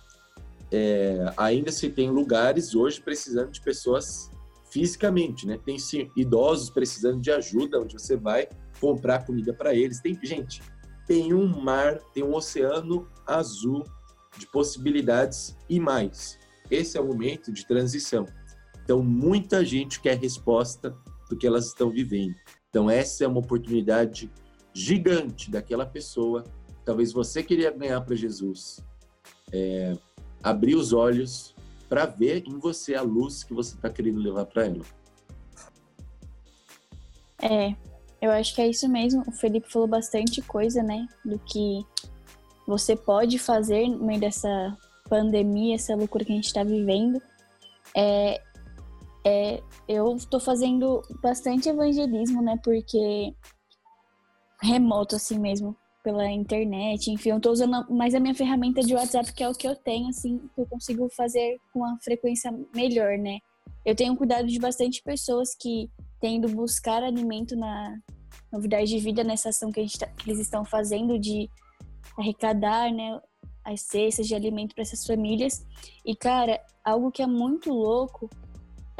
[0.73, 4.31] é, ainda se tem lugares hoje precisando de pessoas
[4.71, 5.59] fisicamente, né?
[5.65, 5.77] Tem
[6.17, 8.49] idosos precisando de ajuda, onde você vai
[8.81, 10.01] comprar comida para eles.
[10.01, 10.63] Tem gente,
[11.07, 13.85] tem um mar, tem um oceano azul
[14.39, 16.39] de possibilidades e mais.
[16.71, 18.25] Esse é o momento de transição.
[18.85, 20.97] Então, muita gente quer resposta
[21.29, 22.35] do que elas estão vivendo.
[22.71, 24.31] Então, essa é uma oportunidade
[24.73, 26.45] gigante daquela pessoa.
[26.85, 28.81] Talvez você queria ganhar para Jesus.
[29.53, 29.93] É,
[30.43, 31.55] abrir os olhos
[31.89, 34.85] para ver em você a luz que você está querendo levar para ela.
[37.43, 37.75] É,
[38.23, 39.25] eu acho que é isso mesmo.
[39.27, 41.09] O Felipe falou bastante coisa, né?
[41.25, 41.85] Do que
[42.67, 44.77] você pode fazer no meio dessa
[45.09, 47.21] pandemia, essa loucura que a gente está vivendo.
[47.97, 48.41] É,
[49.25, 52.59] é, eu estou fazendo bastante evangelismo, né?
[52.63, 53.35] Porque
[54.63, 59.35] remoto assim mesmo pela internet, enfim, eu tô usando mais a minha ferramenta de WhatsApp,
[59.35, 63.19] que é o que eu tenho, assim, que eu consigo fazer com uma frequência melhor,
[63.19, 63.39] né?
[63.85, 67.99] Eu tenho cuidado de bastante pessoas que têm ido buscar alimento na
[68.51, 71.49] novidade de vida nessa ação que, tá, que eles estão fazendo de
[72.19, 73.21] arrecadar, né,
[73.65, 75.67] as cestas de alimento para essas famílias.
[76.05, 78.29] E cara, algo que é muito louco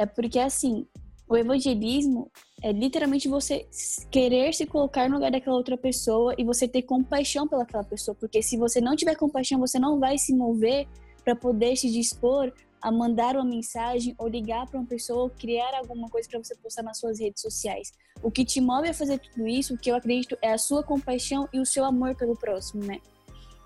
[0.01, 0.87] é porque assim,
[1.29, 2.31] o evangelismo
[2.63, 3.67] é literalmente você
[4.09, 8.41] querer se colocar no lugar daquela outra pessoa e você ter compaixão pelaquela pessoa, porque
[8.41, 10.87] se você não tiver compaixão, você não vai se mover
[11.23, 15.71] para poder se dispor a mandar uma mensagem ou ligar para uma pessoa ou criar
[15.75, 17.91] alguma coisa para você postar nas suas redes sociais.
[18.23, 20.81] O que te move a fazer tudo isso, o que eu acredito, é a sua
[20.81, 22.99] compaixão e o seu amor pelo próximo, né?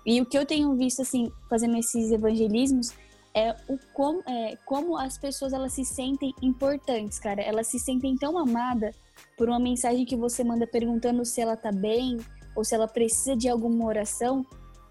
[0.04, 2.92] E o que eu tenho visto assim, fazendo esses evangelismos,
[3.36, 7.42] é o como, é, como as pessoas elas se sentem importantes, cara.
[7.42, 8.96] Elas se sentem tão amadas
[9.36, 12.16] por uma mensagem que você manda perguntando se ela tá bem
[12.56, 14.44] ou se ela precisa de alguma oração.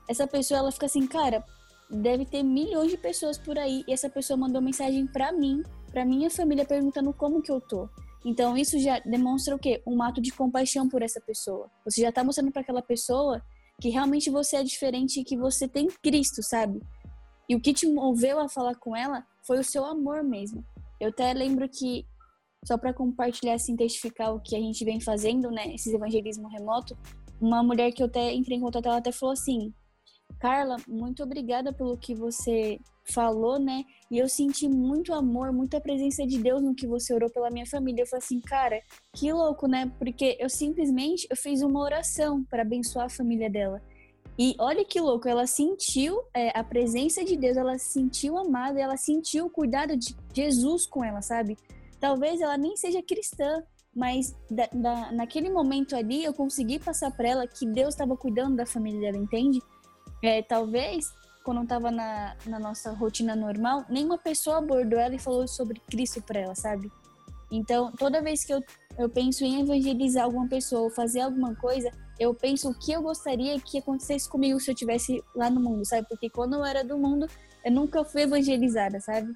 [0.08, 1.44] Essa pessoa ela fica assim, cara,
[1.90, 6.06] deve ter milhões de pessoas por aí e essa pessoa mandou mensagem para mim, para
[6.06, 7.90] minha família perguntando como que eu tô.
[8.24, 9.82] Então isso já demonstra o quê?
[9.88, 11.68] Um ato de compaixão por essa pessoa.
[11.84, 13.42] Você já tá mostrando para aquela pessoa
[13.82, 16.80] que realmente você é diferente e que você tem Cristo, sabe?
[17.48, 20.66] E o que te moveu a falar com ela foi o seu amor mesmo.
[21.00, 22.06] Eu até lembro que,
[22.66, 26.98] só para compartilhar, assim, testificar o que a gente vem fazendo, né, esses evangelismo remoto,
[27.40, 29.74] uma mulher que eu até entrei em contato, ela até falou assim:
[30.40, 32.80] Carla, muito obrigada pelo que você
[33.12, 33.84] falou, né?
[34.10, 37.66] E eu senti muito amor, muita presença de Deus no que você orou pela minha
[37.66, 38.04] família.
[38.04, 38.82] Eu falei assim, cara,
[39.14, 39.92] que louco, né?
[39.98, 43.82] Porque eu simplesmente eu fiz uma oração para abençoar a família dela.
[44.38, 48.80] E olha que louco, ela sentiu é, a presença de Deus, ela se sentiu amada,
[48.80, 51.58] ela sentiu o cuidado de Jesus com ela, sabe?
[52.02, 53.64] Talvez ela nem seja cristã,
[53.96, 58.58] mas da, da, naquele momento ali eu consegui passar para ela que Deus estava cuidando
[58.58, 59.62] da família dela, entende?
[60.22, 61.06] É, talvez
[61.46, 66.22] quando estava na, na nossa rotina normal, nenhuma pessoa abordou ela e falou sobre Cristo
[66.22, 66.92] para ela, sabe?
[67.52, 68.62] Então, toda vez que eu,
[68.98, 73.02] eu penso em evangelizar alguma pessoa ou fazer alguma coisa, eu penso o que eu
[73.02, 76.08] gostaria que acontecesse comigo se eu tivesse lá no mundo, sabe?
[76.08, 77.28] Porque quando eu era do mundo,
[77.64, 79.34] eu nunca fui evangelizada, sabe?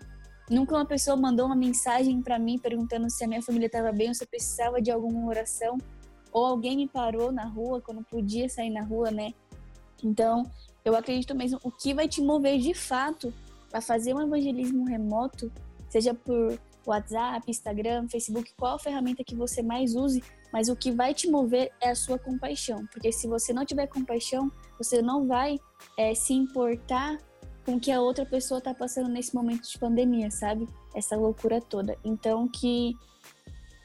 [0.49, 4.07] Nunca uma pessoa mandou uma mensagem para mim perguntando se a minha família estava bem
[4.07, 5.77] ou se eu precisava de alguma oração,
[6.31, 9.33] ou alguém me parou na rua quando podia sair na rua, né?
[10.03, 10.49] Então,
[10.85, 13.33] eu acredito mesmo o que vai te mover de fato
[13.73, 15.51] a fazer um evangelismo remoto,
[15.89, 16.57] seja por
[16.91, 21.29] WhatsApp, Instagram, Facebook, qual a ferramenta que você mais use, mas o que vai te
[21.29, 22.85] mover é a sua compaixão.
[22.91, 25.57] Porque se você não tiver compaixão, você não vai
[25.97, 27.17] é, se importar
[27.65, 30.67] com o que a outra pessoa está passando nesse momento de pandemia, sabe?
[30.95, 31.97] Essa loucura toda.
[32.03, 32.93] Então, que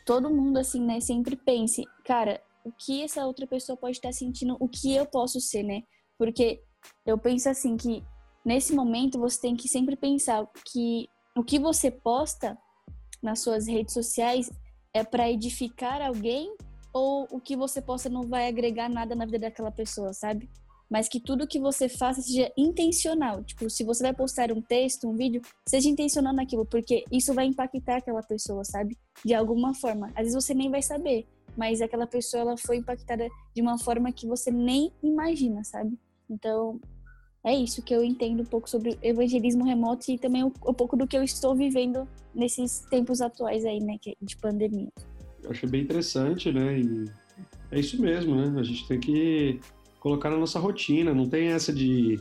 [0.06, 4.56] todo mundo, assim, né, sempre pense, cara, o que essa outra pessoa pode estar sentindo,
[4.58, 5.82] o que eu posso ser, né?
[6.18, 6.62] Porque
[7.04, 8.02] eu penso assim que
[8.44, 12.56] nesse momento você tem que sempre pensar que o que você posta
[13.24, 14.50] nas suas redes sociais
[14.92, 16.54] é para edificar alguém
[16.92, 20.48] ou o que você possa não vai agregar nada na vida daquela pessoa, sabe?
[20.88, 23.42] Mas que tudo que você faça seja intencional.
[23.42, 27.46] Tipo, se você vai postar um texto, um vídeo, seja intencional naquilo, porque isso vai
[27.46, 28.96] impactar aquela pessoa, sabe?
[29.24, 30.08] De alguma forma.
[30.08, 34.12] Às vezes você nem vai saber, mas aquela pessoa ela foi impactada de uma forma
[34.12, 35.98] que você nem imagina, sabe?
[36.30, 36.78] Então,
[37.44, 40.96] é isso que eu entendo um pouco sobre evangelismo remoto e também um, um pouco
[40.96, 44.88] do que eu estou vivendo nesses tempos atuais aí, né, é de pandemia.
[45.42, 46.80] Eu achei bem interessante, né?
[46.80, 47.04] E
[47.70, 48.58] é isso mesmo, né?
[48.58, 49.60] A gente tem que
[50.00, 52.18] colocar na nossa rotina, não tem essa de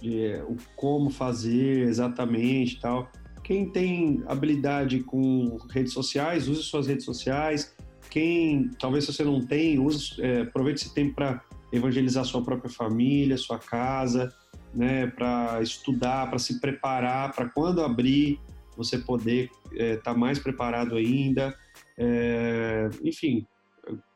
[0.00, 3.10] de o como fazer exatamente tal.
[3.42, 7.74] Quem tem habilidade com redes sociais, use suas redes sociais.
[8.10, 13.36] Quem, talvez você não tem, use, é, aproveite esse tempo para evangelizar sua própria família,
[13.36, 14.32] sua casa,
[14.74, 18.38] né, para estudar, para se preparar, para quando abrir
[18.76, 21.54] você poder estar é, tá mais preparado ainda.
[21.96, 23.44] É, enfim,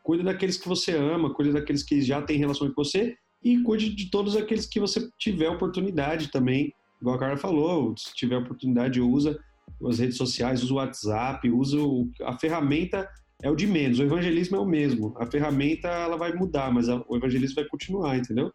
[0.03, 3.95] cuide daqueles que você ama, cuide daqueles que já têm relação com você e cuide
[3.95, 6.73] de todos aqueles que você tiver oportunidade também.
[7.01, 9.39] Igual a Carla falou, se tiver oportunidade, usa
[9.85, 13.09] as redes sociais, usa o WhatsApp, usa o, a ferramenta
[13.43, 13.99] é o de menos.
[13.99, 15.15] O evangelismo é o mesmo.
[15.19, 18.53] A ferramenta ela vai mudar, mas a, o evangelismo vai continuar, entendeu?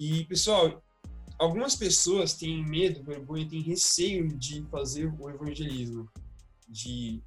[0.00, 0.82] E pessoal,
[1.42, 6.08] algumas pessoas têm medo, vergonha, têm receio de fazer o evangelismo,
[6.68, 7.20] de,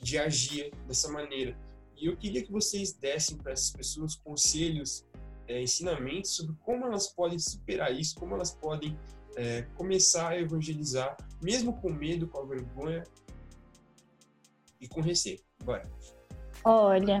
[0.00, 1.58] de agir dessa maneira.
[1.96, 5.04] E eu queria que vocês dessem para essas pessoas conselhos,
[5.48, 8.96] é, ensinamentos sobre como elas podem superar isso, como elas podem
[9.36, 13.02] é, começar a evangelizar, mesmo com medo, com a vergonha
[14.80, 15.40] e com receio.
[15.64, 15.90] Bora.
[16.64, 17.20] Olha,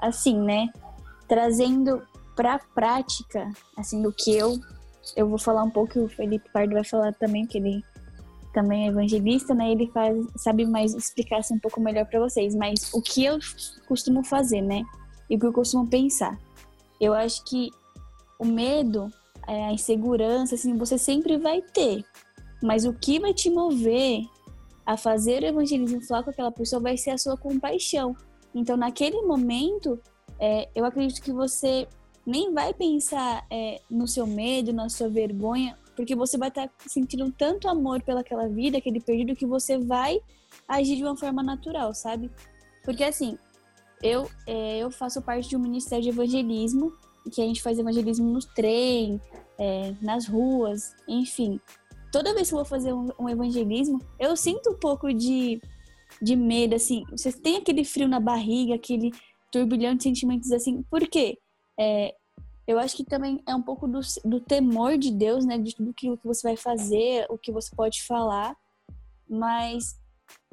[0.00, 0.68] assim, né?
[1.26, 4.58] Trazendo para a prática, assim, do que eu
[5.16, 7.82] eu vou falar um pouco, o Felipe Pardo vai falar também, que ele
[8.52, 9.70] também é evangelista, né?
[9.70, 12.54] Ele faz, sabe mais explicar assim, um pouco melhor para vocês.
[12.54, 13.38] Mas o que eu
[13.86, 14.82] costumo fazer, né?
[15.28, 16.38] E o que eu costumo pensar.
[17.00, 17.70] Eu acho que
[18.38, 19.08] o medo,
[19.46, 22.04] é, a insegurança, assim, você sempre vai ter.
[22.62, 24.22] Mas o que vai te mover
[24.84, 28.16] a fazer o evangelismo falar com aquela pessoa vai ser a sua compaixão.
[28.54, 30.00] Então, naquele momento,
[30.40, 31.86] é, eu acredito que você
[32.28, 36.74] nem vai pensar é, no seu medo, na sua vergonha, porque você vai estar tá
[36.86, 40.20] sentindo tanto amor pelaquela vida, aquele perdido, que você vai
[40.68, 42.30] agir de uma forma natural, sabe?
[42.84, 43.38] Porque assim,
[44.02, 46.92] eu, é, eu faço parte de um ministério de evangelismo,
[47.32, 49.18] que a gente faz evangelismo no trem,
[49.58, 51.58] é, nas ruas, enfim.
[52.12, 55.62] Toda vez que eu vou fazer um, um, evangelismo, eu sinto um pouco de,
[56.20, 57.04] de medo, assim.
[57.10, 59.12] Você tem aquele frio na barriga, aquele
[59.50, 60.82] turbilhão de sentimentos, assim.
[60.90, 61.38] Por quê?
[61.78, 62.14] É,
[62.66, 65.56] eu acho que também é um pouco do, do temor de Deus, né?
[65.58, 68.54] De tudo aquilo que você vai fazer, o que você pode falar.
[69.28, 69.98] Mas,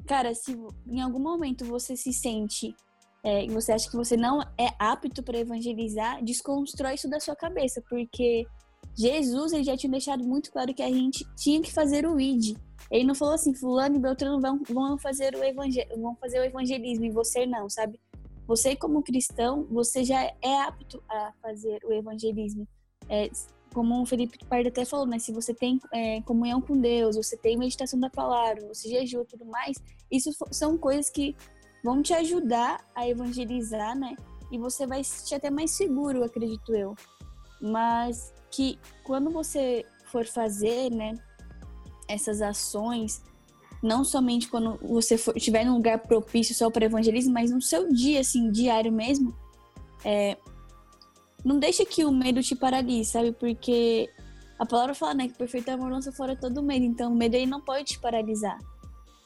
[0.06, 2.74] cara, se em algum momento você se sente
[3.22, 7.34] é, e você acha que você não é apto para evangelizar, desconstrói isso da sua
[7.34, 8.46] cabeça, porque
[8.96, 12.56] Jesus ele já tinha deixado muito claro que a gente tinha que fazer o id.
[12.90, 16.44] Ele não falou assim, fulano e Beltrano vão, vão fazer o evangel vão fazer o
[16.44, 18.00] evangelismo e você não, sabe?
[18.46, 22.66] Você, como cristão, você já é apto a fazer o evangelismo.
[23.08, 23.28] É,
[23.74, 25.18] como o Felipe Pardo até falou, né?
[25.18, 29.44] Se você tem é, comunhão com Deus, você tem meditação da palavra, você jejua tudo
[29.44, 29.76] mais,
[30.10, 31.36] isso são coisas que
[31.84, 34.16] vão te ajudar a evangelizar, né?
[34.50, 36.94] E você vai se sentir até mais seguro, acredito eu.
[37.60, 41.14] Mas que quando você for fazer, né,
[42.08, 43.22] essas ações,
[43.86, 47.92] não somente quando você for, estiver num lugar propício só para evangelismo, mas no seu
[47.92, 49.34] dia, assim, diário mesmo,
[50.04, 50.36] é,
[51.44, 53.32] não deixa que o medo te paralise, sabe?
[53.32, 54.10] Porque
[54.58, 57.46] a palavra fala, né, que perfeito amor lança fora todo medo, então o medo aí
[57.46, 58.58] não pode te paralisar.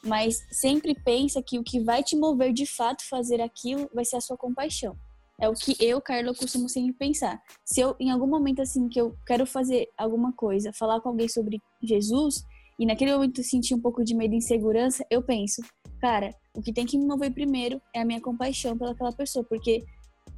[0.05, 4.17] Mas sempre pensa que o que vai te mover de fato fazer aquilo vai ser
[4.17, 4.97] a sua compaixão.
[5.41, 7.41] É o que eu, Carla, costumo sempre pensar.
[7.65, 11.29] Se eu, em algum momento, assim, que eu quero fazer alguma coisa, falar com alguém
[11.29, 12.45] sobre Jesus,
[12.81, 15.61] e naquele momento eu senti um pouco de medo e insegurança, eu penso,
[16.01, 19.85] cara, o que tem que me mover primeiro é a minha compaixão pelaquela pessoa, porque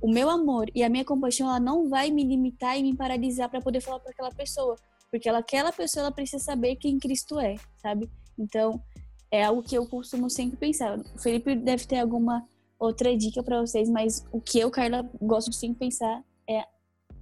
[0.00, 3.48] o meu amor e a minha compaixão ela não vai me limitar e me paralisar
[3.48, 4.74] para poder falar para aquela pessoa,
[5.08, 8.10] porque ela, aquela pessoa ela precisa saber quem Cristo é, sabe?
[8.36, 8.82] Então,
[9.30, 10.98] é algo que eu costumo sempre pensar.
[10.98, 12.44] O Felipe deve ter alguma
[12.76, 16.64] outra dica para vocês, mas o que eu, Carla, gosto de sempre pensar é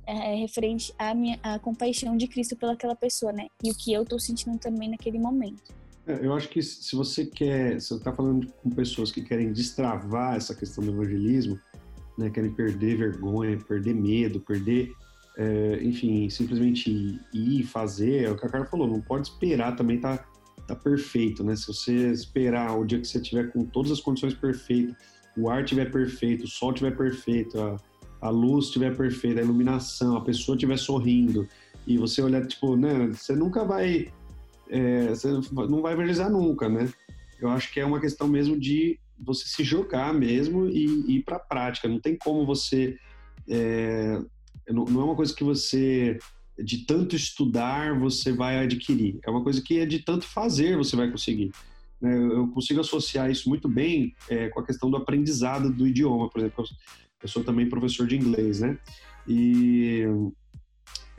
[0.06, 3.46] é, é, referente à minha à compaixão de Cristo pelaquela pessoa, né?
[3.62, 5.74] E o que eu tô sentindo também naquele momento.
[6.06, 9.52] É, eu acho que se você quer, se você está falando com pessoas que querem
[9.52, 11.58] destravar essa questão do evangelismo,
[12.18, 14.92] né, querem perder vergonha, perder medo, perder,
[15.36, 19.98] é, enfim, simplesmente ir fazer, é o que a Carla falou, não pode esperar também
[19.98, 20.24] tá,
[20.66, 21.54] tá perfeito, né?
[21.54, 24.94] Se você esperar o dia que você tiver com todas as condições perfeitas,
[25.36, 27.76] o ar tiver perfeito, o sol tiver perfeito, a,
[28.20, 31.48] a luz estiver perfeita, a iluminação, a pessoa estiver sorrindo,
[31.86, 34.12] e você olhar, tipo, né, você nunca vai,
[34.68, 36.88] é, você não vai evangelizar nunca, né?
[37.40, 41.24] Eu acho que é uma questão mesmo de você se jogar mesmo e, e ir
[41.24, 41.88] para a prática.
[41.88, 42.98] Não tem como você,
[43.48, 44.20] é,
[44.68, 46.18] não, não é uma coisa que você
[46.62, 49.18] de tanto estudar você vai adquirir.
[49.24, 51.50] É uma coisa que é de tanto fazer você vai conseguir.
[52.00, 52.16] Né?
[52.16, 56.40] Eu consigo associar isso muito bem é, com a questão do aprendizado do idioma, por
[56.40, 56.64] exemplo.
[57.22, 58.78] Eu sou também professor de inglês, né?
[59.28, 60.04] E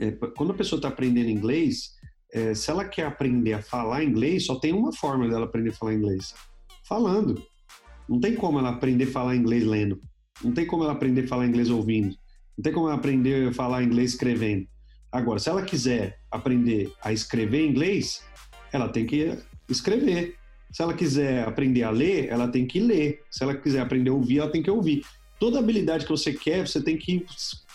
[0.00, 1.92] é, quando a pessoa está aprendendo inglês,
[2.32, 5.74] é, se ela quer aprender a falar inglês, só tem uma forma dela aprender a
[5.74, 6.34] falar inglês:
[6.84, 7.42] falando.
[8.08, 10.00] Não tem como ela aprender a falar inglês lendo.
[10.42, 12.16] Não tem como ela aprender a falar inglês ouvindo.
[12.58, 14.66] Não tem como ela aprender a falar inglês escrevendo.
[15.10, 18.24] Agora, se ela quiser aprender a escrever inglês,
[18.72, 19.38] ela tem que
[19.68, 20.36] escrever.
[20.72, 23.22] Se ela quiser aprender a ler, ela tem que ler.
[23.30, 25.02] Se ela quiser aprender a ouvir, ela tem que ouvir.
[25.42, 27.26] Toda habilidade que você quer, você tem que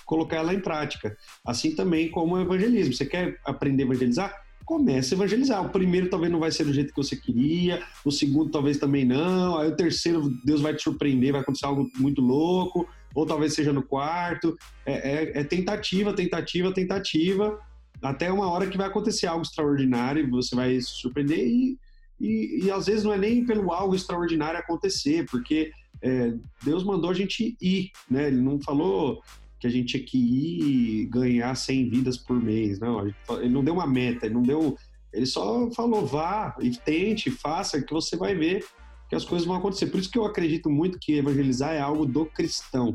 [0.06, 1.18] colocar ela em prática.
[1.46, 2.94] Assim também como o evangelismo.
[2.94, 4.34] Você quer aprender a evangelizar?
[4.64, 5.66] Comece a evangelizar.
[5.66, 9.04] O primeiro talvez não vai ser do jeito que você queria, o segundo talvez também
[9.04, 13.54] não, aí o terceiro Deus vai te surpreender, vai acontecer algo muito louco, ou talvez
[13.54, 14.58] seja no quarto.
[14.86, 17.60] É, é, é tentativa, tentativa, tentativa,
[18.02, 21.78] até uma hora que vai acontecer algo extraordinário, você vai se surpreender e,
[22.18, 26.34] e, e às vezes não é nem pelo algo extraordinário acontecer, porque é,
[26.64, 28.28] Deus mandou a gente ir, né?
[28.28, 29.22] Ele não falou
[29.60, 33.08] que a gente tinha que ir ganhar 100 vidas por mês, não.
[33.08, 34.78] Ele não deu uma meta, ele não deu.
[35.12, 38.64] Ele só falou, vá e tente, faça, que você vai ver
[39.10, 39.88] que as coisas vão acontecer.
[39.88, 42.94] Por isso que eu acredito muito que evangelizar é algo do cristão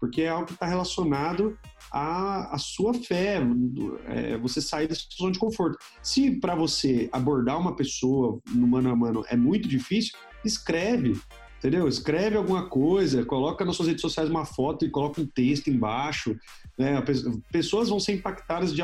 [0.00, 1.58] porque é algo que está relacionado
[1.92, 3.38] à, à, sua fé,
[4.06, 5.78] é, você sair da situação de conforto.
[6.02, 11.20] Se para você abordar uma pessoa no mano a mano é muito difícil, escreve,
[11.60, 11.86] entendeu?
[11.86, 16.34] Escreve alguma coisa, coloca nas suas redes sociais uma foto e coloca um texto embaixo.
[16.76, 17.00] Né?
[17.52, 18.82] Pessoas vão ser impactadas de,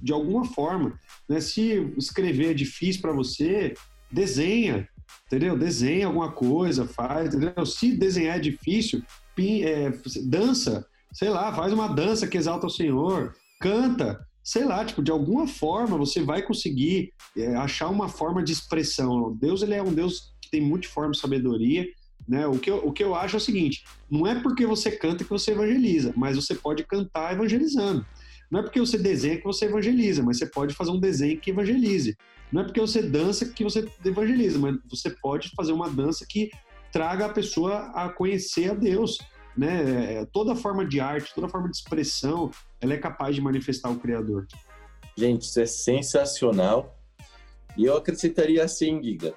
[0.00, 0.96] de alguma forma.
[1.28, 1.40] Né?
[1.40, 3.74] Se escrever é difícil para você,
[4.10, 4.88] desenha,
[5.26, 5.58] entendeu?
[5.58, 7.66] Desenha alguma coisa, faz, entendeu?
[7.66, 9.02] Se desenhar é difícil,
[9.38, 9.92] é,
[10.24, 15.10] dança, sei lá, faz uma dança que exalta o Senhor, canta, sei lá, tipo, de
[15.10, 19.34] alguma forma você vai conseguir é, achar uma forma de expressão.
[19.34, 21.84] Deus, ele é um Deus que tem multiforme sabedoria,
[22.28, 22.46] né?
[22.46, 25.24] O que, eu, o que eu acho é o seguinte, não é porque você canta
[25.24, 28.06] que você evangeliza, mas você pode cantar evangelizando.
[28.50, 31.50] Não é porque você desenha que você evangeliza, mas você pode fazer um desenho que
[31.50, 32.16] evangelize.
[32.52, 36.50] Não é porque você dança que você evangeliza, mas você pode fazer uma dança que
[36.92, 39.18] traga a pessoa a conhecer a Deus.
[39.56, 40.16] Né?
[40.20, 42.50] É, toda forma de arte, toda forma de expressão,
[42.80, 44.46] ela é capaz de manifestar o Criador.
[45.16, 46.98] Gente, isso é sensacional.
[47.76, 49.34] E eu acrescentaria assim, Giga.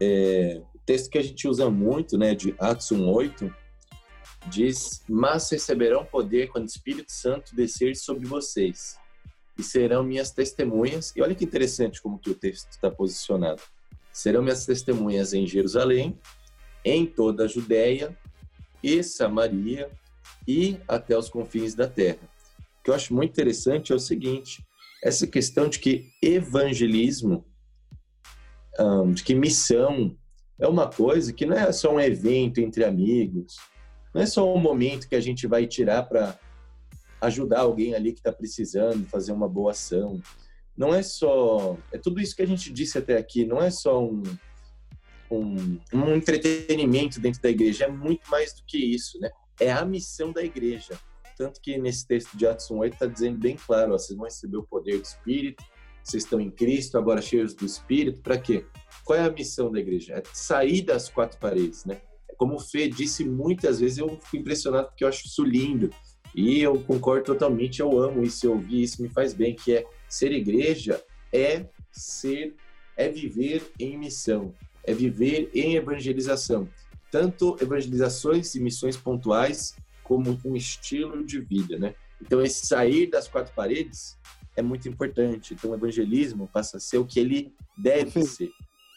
[0.00, 3.52] É, texto que a gente usa muito, né, de Atos 1:8,
[4.48, 8.96] diz: "Mas receberão poder quando o Espírito Santo descer sobre vocês,
[9.58, 11.12] e serão minhas testemunhas".
[11.16, 13.62] E olha que interessante como que o texto está posicionado.
[14.12, 16.18] Serão minhas testemunhas em Jerusalém,
[16.84, 18.16] em toda a Judéia
[18.82, 19.90] e Samaria
[20.46, 22.28] e até os confins da terra.
[22.78, 24.62] O que eu acho muito interessante é o seguinte:
[25.02, 27.44] essa questão de que evangelismo,
[29.14, 30.16] de que missão
[30.58, 33.56] é uma coisa que não é só um evento entre amigos,
[34.14, 36.38] não é só um momento que a gente vai tirar para
[37.20, 40.20] ajudar alguém ali que está precisando fazer uma boa ação.
[40.76, 41.76] Não é só.
[41.92, 44.22] É tudo isso que a gente disse até aqui, não é só um,
[45.30, 49.30] um, um entretenimento dentro da igreja, é muito mais do que isso, né?
[49.60, 50.98] É a missão da igreja.
[51.36, 54.56] Tanto que nesse texto de Atos 1,8 está dizendo bem claro: ó, vocês vão receber
[54.56, 55.64] o poder do Espírito,
[56.04, 58.64] vocês estão em Cristo, agora cheios do Espírito, para quê?
[59.04, 60.14] Qual é a missão da igreja?
[60.14, 62.00] É sair das quatro paredes, né?
[62.28, 65.90] É como o Fê disse muitas vezes, eu fico impressionado porque eu acho isso lindo.
[66.34, 69.86] E eu concordo totalmente, eu amo isso, eu ouvi isso, me faz bem, que é
[70.08, 71.02] ser igreja
[71.32, 72.54] é ser,
[72.96, 74.52] é viver em missão
[74.84, 76.68] é viver em evangelização,
[77.10, 81.94] tanto evangelizações e missões pontuais como um estilo de vida, né?
[82.20, 84.16] Então esse sair das quatro paredes
[84.56, 85.54] é muito importante.
[85.54, 88.50] Então o evangelismo passa a ser o que ele deve ser.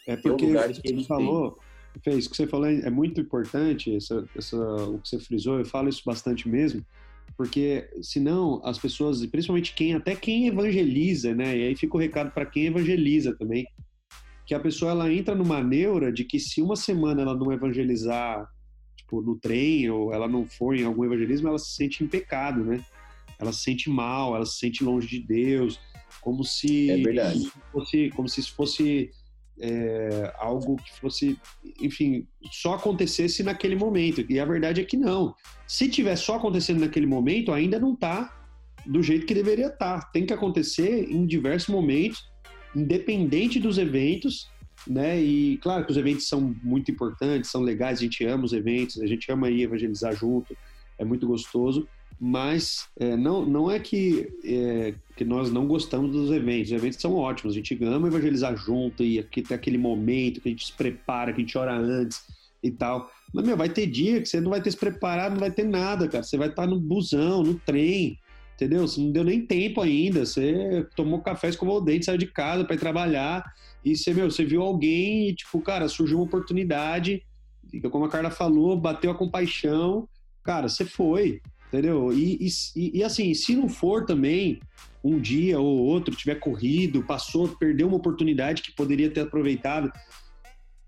[0.07, 1.59] É porque o lugar que ele falou,
[2.01, 5.65] fez isso que você falou é muito importante, essa, essa, o que você frisou, eu
[5.65, 6.85] falo isso bastante mesmo,
[7.35, 11.57] porque senão as pessoas, principalmente quem, até quem evangeliza, né?
[11.57, 13.67] E aí fica o recado para quem evangeliza também,
[14.45, 18.47] que a pessoa ela entra numa neura de que se uma semana ela não evangelizar
[18.95, 22.63] tipo, no trem ou ela não for em algum evangelismo, ela se sente em pecado,
[22.63, 22.83] né?
[23.39, 25.79] Ela se sente mal, ela se sente longe de Deus,
[26.21, 27.33] como se é
[27.71, 29.11] fosse, como se isso fosse
[29.59, 31.37] é, algo que fosse,
[31.81, 34.25] enfim, só acontecesse naquele momento.
[34.29, 35.35] E a verdade é que não.
[35.67, 38.33] Se tiver só acontecendo naquele momento, ainda não está
[38.85, 40.01] do jeito que deveria estar.
[40.01, 40.09] Tá.
[40.13, 42.29] Tem que acontecer em diversos momentos
[42.75, 44.49] independente dos eventos,
[44.85, 45.19] né?
[45.19, 49.01] E claro que os eventos são muito importantes, são legais, a gente ama os eventos,
[49.01, 50.55] a gente ama ir evangelizar junto,
[50.97, 51.87] é muito gostoso,
[52.19, 56.99] mas é, não, não é que, é, que nós não gostamos dos eventos, os eventos
[56.99, 60.65] são ótimos, a gente ama evangelizar junto e aqui tem aquele momento que a gente
[60.65, 62.21] se prepara, que a gente ora antes
[62.63, 63.11] e tal.
[63.33, 65.63] Mas, meu, vai ter dia que você não vai ter se preparado, não vai ter
[65.63, 66.23] nada, cara.
[66.23, 68.17] Você vai estar no busão, no trem,
[68.55, 68.87] entendeu?
[68.87, 72.65] Você não deu nem tempo ainda, você tomou café, escovou o dente, saiu de casa
[72.65, 73.45] para ir trabalhar,
[73.85, 77.21] e você, meu, você viu alguém e, tipo, cara, surgiu uma oportunidade,
[77.91, 80.09] como a Carla falou, bateu a compaixão,
[80.43, 82.11] cara, você foi, entendeu?
[82.13, 84.59] E, e, e assim, se não for também,
[85.03, 89.91] um dia ou outro tiver corrido, passou, perdeu uma oportunidade que poderia ter aproveitado,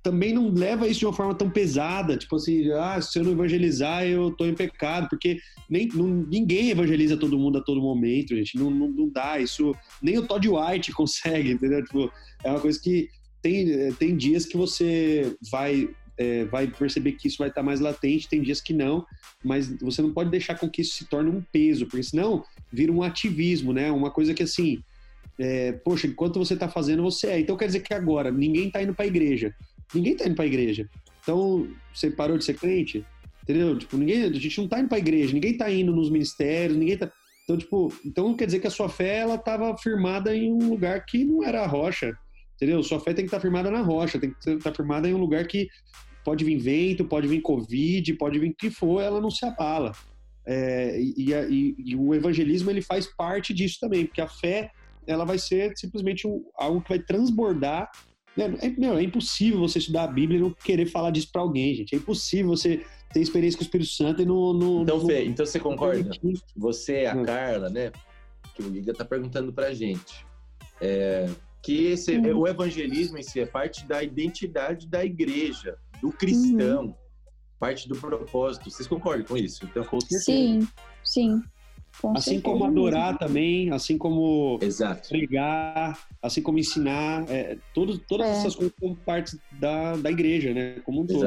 [0.01, 3.33] também não leva isso de uma forma tão pesada, tipo assim, ah, se eu não
[3.33, 5.37] evangelizar, eu tô em pecado, porque
[5.69, 9.75] nem, não, ninguém evangeliza todo mundo a todo momento, gente, não, não, não, dá, isso,
[10.01, 11.83] nem o Todd White consegue, entendeu?
[11.83, 12.11] Tipo,
[12.43, 13.09] é uma coisa que
[13.41, 15.89] tem, tem dias que você vai,
[16.19, 19.05] é, vai perceber que isso vai estar mais latente, tem dias que não,
[19.43, 22.91] mas você não pode deixar com que isso se torne um peso, porque senão vira
[22.91, 23.89] um ativismo, né?
[23.89, 24.83] Uma coisa que assim,
[25.39, 27.39] é, poxa, enquanto você está fazendo, você é.
[27.39, 29.55] Então quer dizer que agora ninguém está indo para a igreja.
[29.95, 30.89] Ninguém tá indo pra igreja.
[31.23, 33.05] Então, você parou de ser crente?
[33.43, 33.77] Entendeu?
[33.77, 36.97] Tipo, ninguém, a gente não tá indo pra igreja, ninguém tá indo nos ministérios, ninguém
[36.97, 37.09] tá.
[37.43, 41.03] Então, tipo, então quer dizer que a sua fé ela estava firmada em um lugar
[41.05, 42.15] que não era a rocha,
[42.55, 42.83] entendeu?
[42.83, 45.15] Sua fé tem que estar tá firmada na rocha, tem que estar tá firmada em
[45.15, 45.67] um lugar que
[46.23, 49.91] pode vir vento, pode vir covid, pode vir o que for, ela não se abala.
[50.45, 54.71] É, e, e, e, o evangelismo ele faz parte disso também, porque a fé
[55.05, 57.89] ela vai ser simplesmente um, algo que vai transbordar
[58.37, 61.73] é, meu, é impossível você estudar a Bíblia e não querer falar disso para alguém,
[61.73, 61.93] gente.
[61.93, 64.53] É impossível você ter experiência com o Espírito Santo e não.
[64.53, 66.09] não então, não, Fê, então você concorda?
[66.55, 67.23] Você, a.
[67.23, 67.91] Carla, né?
[68.55, 70.25] Que o Liga tá perguntando pra gente.
[70.79, 71.27] É,
[71.61, 76.93] que esse, o evangelismo em si é parte da identidade da igreja, do cristão, uhum.
[77.59, 78.69] parte do propósito.
[78.69, 79.65] Vocês concordam com isso?
[79.65, 80.67] Então, com sim,
[81.03, 81.41] sim.
[82.01, 82.43] Com assim certeza.
[82.43, 85.09] como adorar também, assim como Exato.
[85.09, 88.31] pregar, assim como ensinar, é, todas é.
[88.31, 90.79] essas coisas são parte da, da igreja, né?
[90.85, 91.25] Como um todo.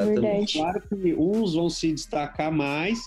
[0.52, 3.00] Claro que uns vão se destacar mais,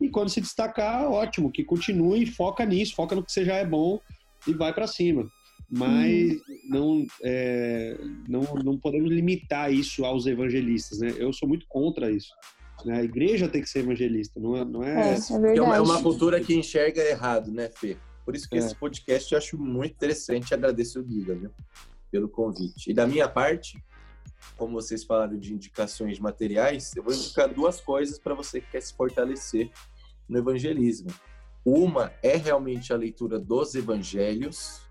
[0.00, 3.64] e quando se destacar, ótimo, que continue, foca nisso, foca no que você já é
[3.64, 4.00] bom
[4.46, 5.26] e vai para cima.
[5.70, 6.40] Mas hum.
[6.68, 7.98] não, é,
[8.28, 11.14] não, não podemos limitar isso aos evangelistas, né?
[11.16, 12.32] Eu sou muito contra isso.
[12.84, 12.98] Né?
[12.98, 14.64] A igreja tem que ser evangelista, não é?
[14.64, 14.92] Não é...
[14.92, 17.96] É, é, é, uma, é uma cultura que enxerga errado, né, Fê?
[18.24, 18.58] Por isso que é.
[18.58, 21.50] esse podcast eu acho muito interessante e agradeço o Guida, viu?
[22.10, 22.90] Pelo convite.
[22.90, 23.82] E da minha parte,
[24.56, 28.80] como vocês falaram de indicações materiais, eu vou indicar duas coisas para você que quer
[28.80, 29.70] se fortalecer
[30.28, 31.08] no evangelismo.
[31.64, 34.82] Uma é realmente a leitura dos evangelhos,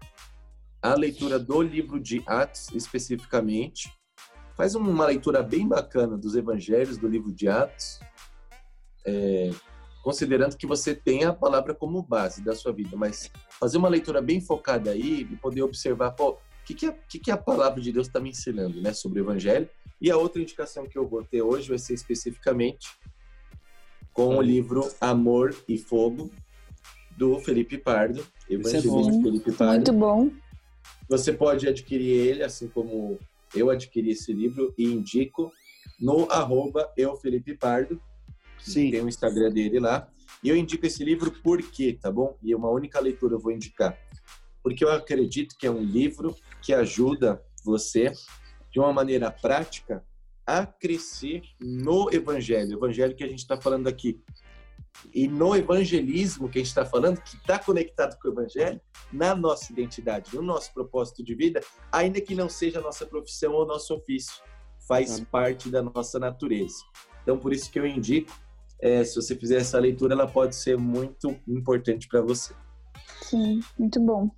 [0.84, 3.90] a leitura do livro de Atos especificamente,
[4.56, 8.02] faz uma leitura bem bacana dos evangelhos, do livro de Atos,
[9.06, 9.50] é,
[10.04, 14.22] considerando que você tem a palavra como base da sua vida, mas fazer uma leitura
[14.22, 17.82] bem focada aí e poder observar, pô, o que, que, a, que, que a palavra
[17.82, 19.70] de Deus está me ensinando né, sobre o evangelho.
[20.02, 22.90] E a outra indicação que eu vou ter hoje vai ser especificamente
[24.12, 26.30] com o livro Amor e Fogo,
[27.18, 29.76] do Felipe Pardo, evangelista é Felipe Pardo.
[29.76, 30.44] Muito bom.
[31.10, 33.20] Você pode adquirir ele, assim como
[33.56, 35.52] eu adquiri esse livro e indico
[36.00, 38.02] no arroba eu Felipe Pardo.
[38.60, 38.92] Sim.
[38.92, 40.08] Tem o Instagram dele lá.
[40.44, 42.38] E eu indico esse livro por quê, tá bom?
[42.42, 43.98] E uma única leitura eu vou indicar.
[44.62, 48.12] Porque eu acredito que é um livro que ajuda você,
[48.72, 50.04] de uma maneira prática,
[50.46, 52.72] a crescer no evangelho.
[52.72, 54.22] O evangelho que a gente está falando aqui
[55.14, 58.80] e no evangelismo que a gente está falando, que está conectado com o evangelho,
[59.12, 63.54] na nossa identidade, no nosso propósito de vida, ainda que não seja a nossa profissão
[63.54, 64.42] ou nosso ofício,
[64.88, 66.84] faz parte da nossa natureza.
[67.22, 68.32] Então, por isso que eu indico,
[68.82, 72.54] é, se você fizer essa leitura, ela pode ser muito importante para você.
[73.22, 74.30] Sim, muito bom.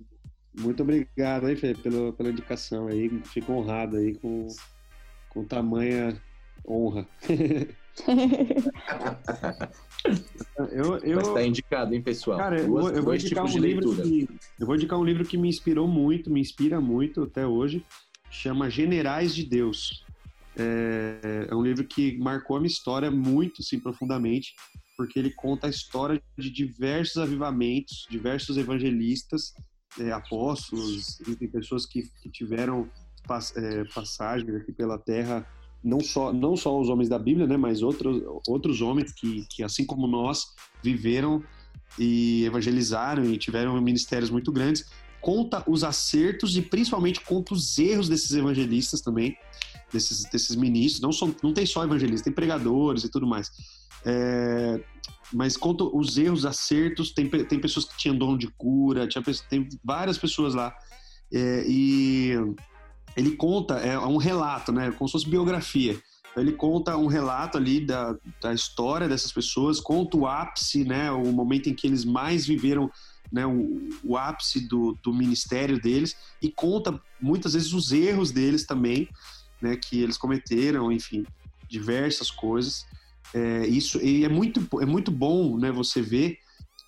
[0.58, 3.08] Muito obrigado aí, Fê, pela, pela indicação aí.
[3.24, 4.46] Fico honrado aí com,
[5.28, 6.20] com tamanha
[6.68, 7.06] honra.
[10.70, 11.16] eu, eu...
[11.16, 12.38] Mas tá indicado, hein, pessoal?
[12.38, 15.36] Cara, eu, vou, eu vou indicar um livro que, eu vou indicar um livro que
[15.36, 17.84] me inspirou muito, me inspira muito até hoje,
[18.30, 20.04] chama Generais de Deus.
[20.58, 24.54] É, é um livro que marcou a minha história muito, sim, profundamente,
[24.96, 29.52] porque ele conta a história de diversos avivamentos, diversos evangelistas,
[30.00, 32.88] é, apóstolos, e pessoas que, que tiveram
[33.26, 35.46] pass, é, passagens aqui pela terra
[35.86, 39.62] não só, não só os homens da Bíblia, né, mas outros, outros homens que, que,
[39.62, 40.48] assim como nós,
[40.82, 41.42] viveram
[41.96, 44.84] e evangelizaram e tiveram ministérios muito grandes.
[45.20, 49.36] Conta os acertos e principalmente conta os erros desses evangelistas também,
[49.92, 51.00] desses, desses ministros.
[51.00, 53.50] Não, são, não tem só evangelistas, tem pregadores e tudo mais.
[54.04, 54.80] É,
[55.32, 57.12] mas conta os erros, acertos.
[57.12, 60.74] Tem, tem pessoas que tinham dom de cura, tinha, tem várias pessoas lá.
[61.32, 62.34] É, e
[63.16, 64.92] ele conta, é um relato, né?
[64.92, 65.98] Como se fosse biografia.
[66.36, 71.10] Ele conta um relato ali da, da história dessas pessoas, conta o ápice, né?
[71.10, 72.90] O momento em que eles mais viveram
[73.32, 78.64] né, o, o ápice do, do ministério deles e conta muitas vezes os erros deles
[78.64, 79.08] também,
[79.60, 81.24] né, que eles cometeram, enfim,
[81.68, 82.86] diversas coisas.
[83.34, 86.38] É, isso e é muito é muito bom, né, você ver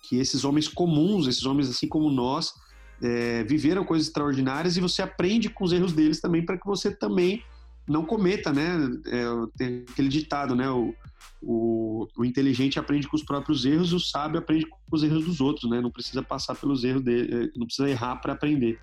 [0.03, 2.53] que esses homens comuns, esses homens assim como nós,
[3.01, 6.91] é, viveram coisas extraordinárias e você aprende com os erros deles também para que você
[6.91, 7.43] também
[7.87, 8.77] não cometa, né?
[9.07, 9.25] É,
[9.57, 10.69] tem aquele ditado, né?
[10.69, 10.93] O,
[11.41, 15.41] o, o, inteligente aprende com os próprios erros, o sábio aprende com os erros dos
[15.41, 15.81] outros, né?
[15.81, 18.79] Não precisa passar pelos erros dele, é, não precisa errar para aprender.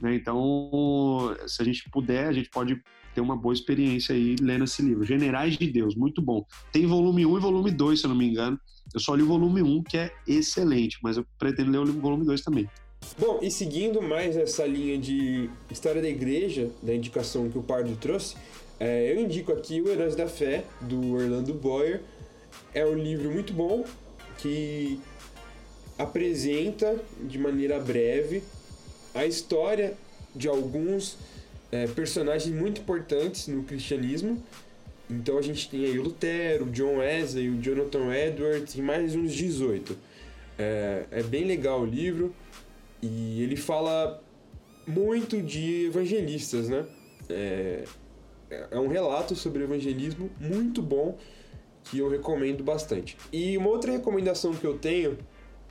[0.00, 0.14] Né?
[0.14, 2.80] Então, se a gente puder, a gente pode
[3.14, 5.04] ter uma boa experiência aí lendo esse livro.
[5.04, 6.44] Generais de Deus, muito bom.
[6.72, 8.58] Tem volume 1 e volume 2, se eu não me engano.
[8.92, 12.24] Eu só li o volume 1, que é excelente, mas eu pretendo ler o volume
[12.24, 12.68] 2 também.
[13.18, 17.94] Bom, e seguindo mais essa linha de história da igreja, da indicação que o Pardo
[17.96, 18.34] trouxe,
[18.80, 22.00] é, eu indico aqui o Heróis da Fé, do Orlando Boyer.
[22.72, 23.84] É um livro muito bom
[24.38, 25.00] que
[25.96, 28.42] apresenta de maneira breve
[29.14, 29.94] a história
[30.34, 31.16] de alguns
[31.70, 34.42] é, personagens muito importantes no cristianismo.
[35.08, 39.14] Então a gente tem aí o Lutero, o John Wesley, o Jonathan Edwards e mais
[39.14, 39.96] uns 18.
[40.58, 42.34] É, é bem legal o livro
[43.06, 44.22] e ele fala
[44.86, 46.86] muito de evangelistas, né?
[47.28, 47.84] É,
[48.70, 51.18] é um relato sobre evangelismo muito bom
[51.84, 53.16] que eu recomendo bastante.
[53.30, 55.18] E uma outra recomendação que eu tenho,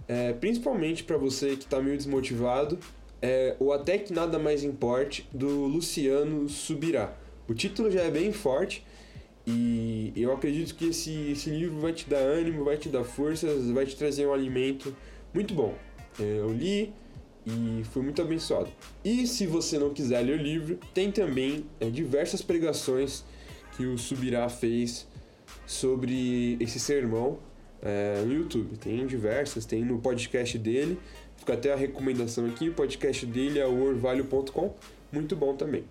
[0.07, 2.77] é, principalmente para você que está meio desmotivado,
[3.19, 7.17] é o Até Que Nada Mais Importe, do Luciano Subirá.
[7.47, 8.85] O título já é bem forte
[9.47, 13.71] e eu acredito que esse, esse livro vai te dar ânimo, vai te dar forças,
[13.71, 14.95] vai te trazer um alimento
[15.33, 15.73] muito bom.
[16.19, 16.93] É, eu li,
[17.45, 18.69] e fui muito abençoado.
[19.03, 23.23] E se você não quiser ler o livro, tem também é, diversas pregações
[23.75, 25.07] que o Subirá fez
[25.65, 27.39] sobre esse sermão
[27.81, 28.77] é, no YouTube.
[28.77, 30.97] Tem diversas, tem no podcast dele.
[31.37, 34.73] Fica até a recomendação aqui, o podcast dele é o orvalho.com,
[35.11, 35.83] muito bom também.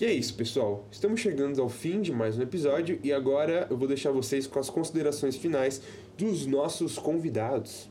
[0.00, 0.84] E é isso, pessoal.
[0.90, 4.58] Estamos chegando ao fim de mais um episódio e agora eu vou deixar vocês com
[4.58, 5.82] as considerações finais
[6.16, 7.88] dos nossos convidados.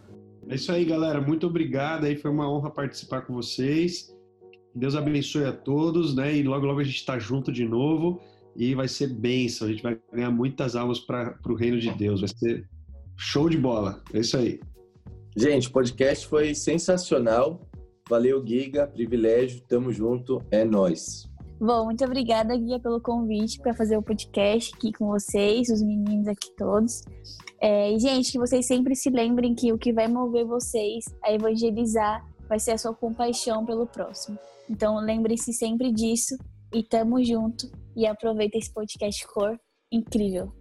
[0.49, 1.21] É isso aí, galera.
[1.21, 2.05] Muito obrigado.
[2.05, 4.13] Aí foi uma honra participar com vocês.
[4.75, 6.35] Deus abençoe a todos, né?
[6.35, 8.19] E logo, logo a gente está junto de novo
[8.55, 9.67] e vai ser bênção.
[9.67, 12.21] A gente vai ganhar muitas almas para o reino de Deus.
[12.21, 12.67] Vai ser
[13.15, 14.01] show de bola.
[14.13, 14.59] É isso aí.
[15.35, 17.61] Gente, o podcast foi sensacional.
[18.09, 18.87] Valeu, Giga.
[18.87, 19.61] Privilégio.
[19.67, 20.41] Tamo junto.
[20.51, 21.31] É nós.
[21.65, 26.27] Bom, muito obrigada, Guia, pelo convite para fazer o podcast aqui com vocês, os meninos
[26.27, 27.05] aqui todos.
[27.61, 31.31] É, e, gente, que vocês sempre se lembrem que o que vai mover vocês a
[31.31, 34.37] evangelizar vai ser a sua compaixão pelo próximo.
[34.69, 36.35] Então, lembre-se sempre disso
[36.73, 37.71] e tamo junto.
[37.95, 39.57] E aproveita esse podcast cor
[39.89, 40.51] incrível.